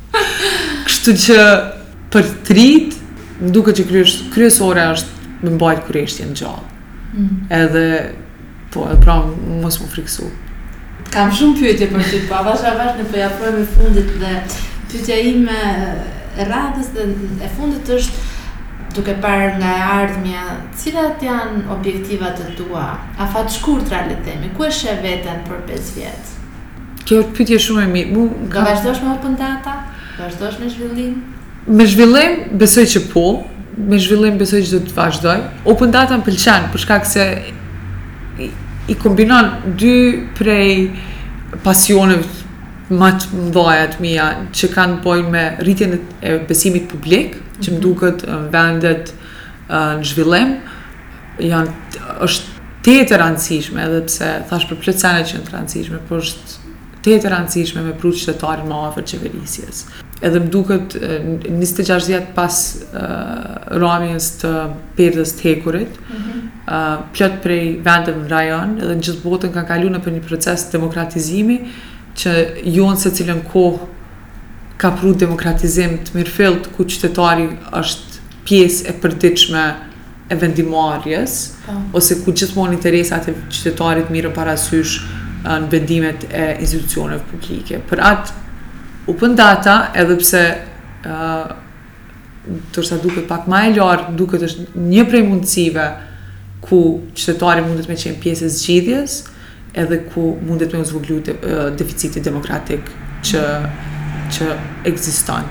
Kështu 0.88 1.14
që 1.26 1.36
për 2.12 2.28
trit, 2.48 2.96
më 3.40 3.52
duke 3.54 3.74
që 3.76 3.84
kryes, 3.88 4.14
kryesore 4.34 4.82
është 4.94 5.44
me 5.44 5.54
mbajt 5.56 5.82
kërështje 5.88 6.26
në 6.30 6.38
gjallë. 6.40 6.78
Mm. 7.10 7.36
Edhe, 7.58 7.84
po, 8.74 8.84
edhe 8.90 8.98
pra, 9.04 9.18
mos 9.62 9.78
më 9.80 9.88
friksu. 9.94 10.28
Kam 11.14 11.30
shumë 11.34 11.56
pyetje 11.60 11.88
për 11.92 12.04
ty, 12.10 12.20
po, 12.28 12.40
avash, 12.40 12.66
avash, 12.70 12.98
në 13.00 13.06
përja 13.14 13.30
po, 13.32 13.40
projme 13.44 13.64
fundit 13.76 14.10
dhe 14.20 14.34
pyetja 14.90 15.20
ime 15.30 15.60
e 16.36 16.48
radhës 16.50 16.92
dhe 16.96 17.06
e 17.46 17.50
fundit 17.56 17.90
është 17.96 18.26
duke 18.96 19.14
parë 19.22 19.50
nga 19.60 19.70
e 19.78 19.82
ardhmja, 20.00 20.42
cilat 20.78 21.20
janë 21.22 21.62
objektivat 21.74 22.38
të 22.38 22.50
tua? 22.58 22.86
A 23.16 23.26
fat 23.32 23.50
shkurt 23.54 23.90
le 23.92 24.02
të 24.12 24.16
themi, 24.26 24.50
ku 24.56 24.66
e 24.66 24.70
e 24.90 24.96
veten 25.04 25.42
për 25.46 25.62
5 25.70 25.92
vjet? 25.98 26.30
Kjo 27.06 27.20
është 27.22 27.36
pyetje 27.38 27.58
shumë 27.66 27.84
e 27.84 27.90
mirë. 27.94 28.12
Mu 28.14 28.24
ka 28.50 28.64
vazhdosh 28.66 29.02
me 29.04 29.12
open 29.16 29.36
data? 29.40 29.76
Vazhdosh 30.18 30.58
me 30.60 30.68
zhvillim? 30.70 31.14
Me 31.66 31.86
zhvillim 31.86 32.58
besoj 32.58 32.86
që 32.94 33.04
po, 33.12 33.24
me 33.76 33.98
zhvillim 33.98 34.38
besoj 34.40 34.60
që 34.66 34.78
do 34.78 34.80
të 34.90 34.96
vazhdoj. 34.96 35.38
Open 35.72 35.94
data 35.94 36.18
më 36.18 36.26
pëlqen 36.28 36.68
për 36.74 36.84
shkak 36.84 37.06
se 37.08 37.26
i, 38.46 38.50
i 38.92 38.96
kombinon 38.98 39.52
dy 39.80 39.94
prej 40.38 40.90
pasioneve 41.64 42.26
më 42.90 43.10
të 43.22 43.40
mëdha 43.40 44.02
mija 44.02 44.02
mia 44.02 44.24
që 44.50 44.68
kanë 44.74 44.98
bënë 45.04 45.28
me 45.30 45.44
rritjen 45.62 45.98
e 46.26 46.34
besimit 46.48 46.88
publik 46.90 47.36
që 47.64 47.76
më 47.76 47.82
duket 47.84 48.24
vendet 48.52 49.12
në 49.68 50.06
zhvillim 50.10 50.56
janë 51.40 52.18
është 52.26 52.58
të 52.84 52.94
të 53.10 53.18
rancishme 53.20 53.82
edhe 53.84 53.98
pëse 54.06 54.30
thash 54.50 54.64
për 54.70 54.78
plecene 54.84 55.26
që 55.28 55.36
në 55.40 55.48
të 55.48 55.54
rancishme 55.56 55.98
por 56.08 56.22
është 56.24 56.58
të 57.04 57.14
të 57.24 57.30
rancishme 57.32 57.82
me 57.84 57.92
prut 57.96 58.16
qëtetarin 58.20 58.66
ma 58.68 58.78
ofër 58.88 59.06
qeverisjes 59.12 59.82
edhe 60.26 60.40
më 60.42 60.50
duket 60.52 60.96
njështë 60.98 61.76
të 61.80 61.86
gjashë 61.88 62.18
pas 62.36 62.58
uh, 62.90 63.76
ramjës 63.80 64.30
të 64.42 64.50
perdës 64.98 65.32
të 65.36 65.46
hekurit 65.48 65.94
mm 65.94 66.16
-hmm. 66.16 66.42
uh, 66.66 67.06
pëllët 67.16 67.38
prej 67.44 67.62
vendet 67.86 68.16
në 68.20 68.28
rajon 68.34 68.74
edhe 68.80 68.96
në 68.98 69.06
gjithë 69.06 69.24
botën 69.28 69.54
kanë 69.54 69.70
kalu 69.72 69.92
në 69.94 70.02
për 70.04 70.16
një 70.18 70.26
proces 70.28 70.66
demokratizimi 70.72 71.58
që 72.20 72.32
jonë 72.76 73.00
se 73.02 73.10
cilën 73.16 73.40
kohë 73.52 73.99
ka 74.80 74.90
pru 74.96 75.12
demokratizim 75.22 75.98
të 76.08 76.14
mirëfilt 76.16 76.70
ku 76.76 76.86
qytetari 76.88 77.44
është 77.82 78.20
pjesë 78.48 78.86
e 78.88 78.96
përdiqme 79.02 79.64
e 80.32 80.36
vendimarjes, 80.40 81.34
pa. 81.66 81.72
Po. 81.72 81.98
ose 82.00 82.16
ku 82.22 82.32
gjithmonë 82.32 82.78
interesat 82.78 83.28
e 83.28 83.34
qytetarit 83.52 84.08
mirë 84.14 84.30
parasysh 84.36 84.94
uh, 85.02 85.56
në 85.66 85.72
vendimet 85.74 86.26
e 86.30 86.46
institucioneve 86.64 87.26
publike. 87.32 87.80
Për 87.90 88.02
atë, 88.12 88.32
u 89.10 89.16
pëndata, 89.20 89.74
edhe 90.00 90.16
pse 90.22 90.42
uh, 91.10 91.50
tërsa 92.72 92.96
duke 93.02 93.26
pak 93.28 93.50
ma 93.50 93.66
e 93.68 93.74
ljarë, 93.76 94.14
duke 94.16 94.38
të 94.40 94.48
është 94.48 94.70
një 94.94 95.04
prej 95.10 95.24
mundësive 95.28 95.88
ku 96.64 96.80
qytetari 97.18 97.66
mundet 97.66 97.90
me 97.90 97.98
qenë 98.00 98.22
pjesë 98.22 98.46
e 98.48 98.54
zgjidhjes, 98.56 99.20
edhe 99.82 100.00
ku 100.14 100.30
mundet 100.48 100.72
me 100.74 100.80
uzvoglu 100.86 101.20
deficitit 101.26 102.22
uh, 102.22 102.28
demokratik 102.30 102.88
që 103.26 103.44
që 104.30 104.50
ekziston. 104.90 105.48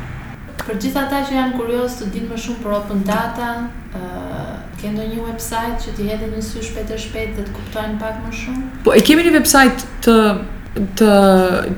Për 0.61 0.77
gjithë 0.83 1.01
ata 1.01 1.19
që 1.27 1.35
janë 1.37 1.55
kurios 1.57 1.95
të 1.99 2.09
dinë 2.13 2.31
më 2.33 2.39
shumë 2.43 2.61
për 2.65 2.75
Open 2.77 2.99
Data, 3.07 3.47
ë 3.93 4.03
uh, 4.03 4.55
ke 4.79 4.91
ndonjë 4.93 5.23
website 5.25 5.81
që 5.83 5.93
t'i 5.97 6.05
hedhin 6.11 6.31
në 6.37 6.43
sy 6.45 6.61
shpejtë 6.63 6.97
shpejt 7.05 7.35
dhe 7.39 7.45
të 7.47 7.55
kuptojnë 7.55 7.97
pak 8.01 8.19
më 8.25 8.31
shumë? 8.41 8.69
Po 8.85 8.93
e 8.95 9.01
kemi 9.07 9.25
një 9.27 9.33
website 9.35 9.85
të 10.05 10.15
të 10.99 11.05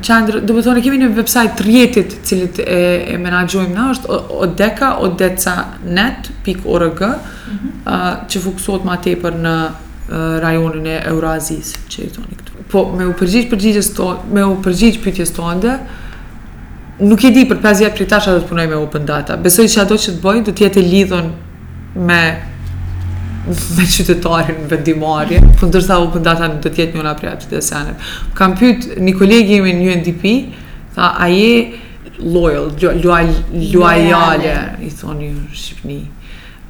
qendrë, 0.03 0.41
do 0.43 0.53
të 0.57 0.61
thonë 0.65 0.81
kemi 0.83 0.97
një 0.99 1.07
website 1.15 1.53
të 1.57 1.63
rjetit, 1.63 2.11
i 2.11 2.25
cili 2.27 2.49
e, 2.59 2.79
e 3.13 3.15
menagjojmë 3.23 3.71
ne, 3.77 3.85
është 3.95 4.17
odeka 4.45 4.89
odeca.net.org, 5.07 7.05
mhm. 7.07 7.71
ë 7.87 8.01
që 8.35 8.41
fokusohet 8.43 8.83
më 8.89 8.97
tepër 9.07 9.39
në 9.47 9.55
rajonin 10.43 10.89
e 10.91 10.97
Eurazis, 11.07 11.71
që 11.87 12.09
i 12.09 12.11
toni 12.11 12.35
këtu. 12.41 12.65
Po 12.73 12.83
me 12.97 13.05
u 13.07 13.13
përgjith 13.17 13.47
përgjigjes 13.55 13.93
tonë, 13.95 14.29
me 14.35 14.43
u 14.43 14.59
nuk 17.01 17.23
e 17.25 17.31
di 17.33 17.45
për 17.49 17.59
5 17.63 17.81
vjet 17.81 17.95
prej 17.97 18.07
a 18.15 18.21
do 18.35 18.39
të 18.43 18.47
punoj 18.51 18.65
me 18.69 18.77
open 18.79 19.05
data. 19.07 19.37
Besoj 19.41 19.65
që 19.67 19.81
ato 19.85 19.97
që 19.97 20.15
të 20.15 20.23
bëj 20.23 20.41
do 20.49 20.53
të 20.55 20.67
jetë 20.67 20.83
lidhur 20.85 21.29
me 21.95 22.21
me 23.75 23.83
qytetarin 23.89 24.67
vendimari, 24.69 25.39
për 25.57 25.71
ndërsa 25.71 25.95
open 26.03 26.21
data 26.23 26.45
do 26.51 26.59
të 26.69 26.75
jetë 26.83 26.97
një 26.99 27.05
nga 27.07 27.13
prioritetet 27.17 27.71
e 27.71 27.95
Kam 28.37 28.53
pyet 28.59 28.83
një 29.01 29.13
kolegë 29.17 29.55
imi 29.57 29.73
në 29.79 29.87
UNDP, 29.95 30.25
tha 30.93 31.07
a 31.17 31.25
je 31.27 31.71
loyal, 32.19 32.69
loyal, 33.73 34.45
i 34.85 34.89
thoni 34.93 35.31
në 35.31 35.55
Shqipni. 35.57 35.97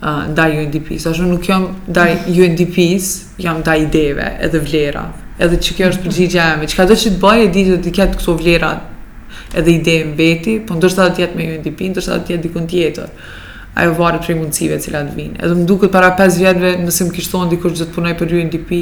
Uh, 0.02 0.24
ju 0.54 0.62
UNDP-s, 0.64 1.10
shumë 1.14 1.30
nuk 1.34 1.46
jam 1.50 1.68
ndaj 1.92 2.08
UNDP-s, 2.32 3.12
jam 3.44 3.60
ndaj 3.62 3.78
ideve 3.84 4.32
edhe 4.48 4.62
vlera, 4.64 5.04
edhe 5.38 5.60
që 5.62 5.76
kjo 5.78 5.90
është 5.92 6.06
përgjigja 6.08 6.46
e 6.56 6.56
me, 6.64 6.70
që 6.72 6.80
ka 6.80 6.88
do 6.90 6.98
që 6.98 7.12
të 7.18 7.22
bëjë 7.22 7.44
e 7.44 7.52
di 7.60 7.66
të 7.84 7.94
ketë 8.00 8.18
këto 8.18 8.34
vlerat 8.40 8.91
edhe 9.54 9.72
ide 9.72 9.96
e 10.02 10.06
mbeti, 10.06 10.60
po 10.68 10.76
ndoshta 10.78 11.10
do 11.10 11.16
të 11.16 11.24
jetë 11.26 11.40
me 11.40 11.46
UNDP, 11.56 11.84
ndoshta 11.94 12.16
do 12.18 12.26
të 12.28 12.36
jetë 12.36 12.46
dikun 12.48 12.68
tjetër. 12.72 13.12
Ajo 13.80 13.94
varet 14.00 14.24
prej 14.26 14.36
mundësive 14.40 14.78
që 14.84 14.94
lanë 14.96 15.14
vinë. 15.16 15.42
Edhe 15.44 15.58
më 15.62 15.68
duket 15.70 15.92
para 15.94 16.10
5 16.20 16.40
vjetëve, 16.42 16.72
nëse 16.86 17.08
më 17.08 17.16
kishtonë 17.18 17.52
dikush 17.56 17.76
që 17.80 17.88
të 17.90 17.96
punoj 17.98 18.14
për 18.20 18.34
UNDP, 18.42 18.74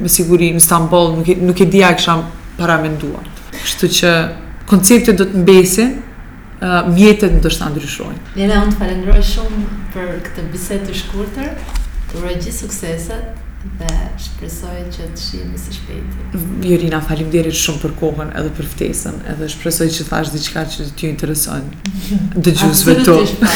me 0.00 0.08
siguri 0.12 0.52
në 0.54 0.62
Istanbul, 0.62 1.10
nuk 1.20 1.28
e, 1.28 1.36
nuk 1.44 1.60
e 1.64 1.68
dija 1.74 1.92
e 1.92 2.14
para 2.58 2.78
menduar. 2.80 3.24
Kështu 3.60 3.88
që 4.00 4.10
konceptet 4.68 5.16
do 5.18 5.24
të 5.26 5.42
mbesin, 5.44 5.90
uh, 6.60 6.88
mjetet 6.94 7.32
në 7.34 7.40
të 7.44 7.50
shtë 7.50 7.70
ndryshojnë. 7.74 8.18
Lena, 8.36 8.60
unë 8.64 8.72
të 8.72 8.80
falenderoj 8.80 9.22
shumë 9.24 9.64
për 9.94 10.10
këtë 10.28 10.44
biset 10.52 10.84
të 10.86 10.94
shkurëtër, 10.98 11.52
të 12.12 12.24
gjithë 12.28 12.54
suksesat, 12.56 13.49
dhe 13.78 13.88
shpresoj 14.24 14.84
që 14.94 15.06
të 15.12 15.20
shihemi 15.20 15.58
së 15.60 15.74
shpejti. 15.76 16.44
Jorina, 16.70 17.00
faleminderit 17.04 17.56
shumë 17.60 17.82
për 17.82 17.94
kohën 18.00 18.30
edhe 18.40 18.52
për 18.58 18.68
ftesën, 18.74 19.18
edhe 19.34 19.48
shpresoj 19.54 19.88
të 19.96 20.06
thash 20.08 20.30
diçka 20.36 20.62
që 20.74 20.86
t'ju 21.00 21.10
intereson. 21.14 21.66
Dëgjues 22.46 22.84
vetë. 22.88 23.16
Po. 23.16 23.48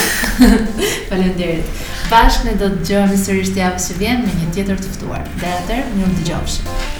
Faleminderit. 1.09 1.87
Bashkë 2.11 2.51
ne 2.51 2.59
do 2.61 2.69
të 2.75 2.83
dëgjojmë 2.83 3.23
sërish 3.25 3.55
të 3.57 3.63
javës 3.65 3.89
që 3.91 3.97
vjen 4.03 4.27
me 4.27 4.37
një 4.43 4.51
tjetër 4.59 4.85
të 4.85 4.93
ftuar. 4.99 5.25
Deri 5.41 5.57
atëherë, 5.63 5.97
mund 6.03 6.21
të 6.21 6.29
dëgjosh. 6.33 6.94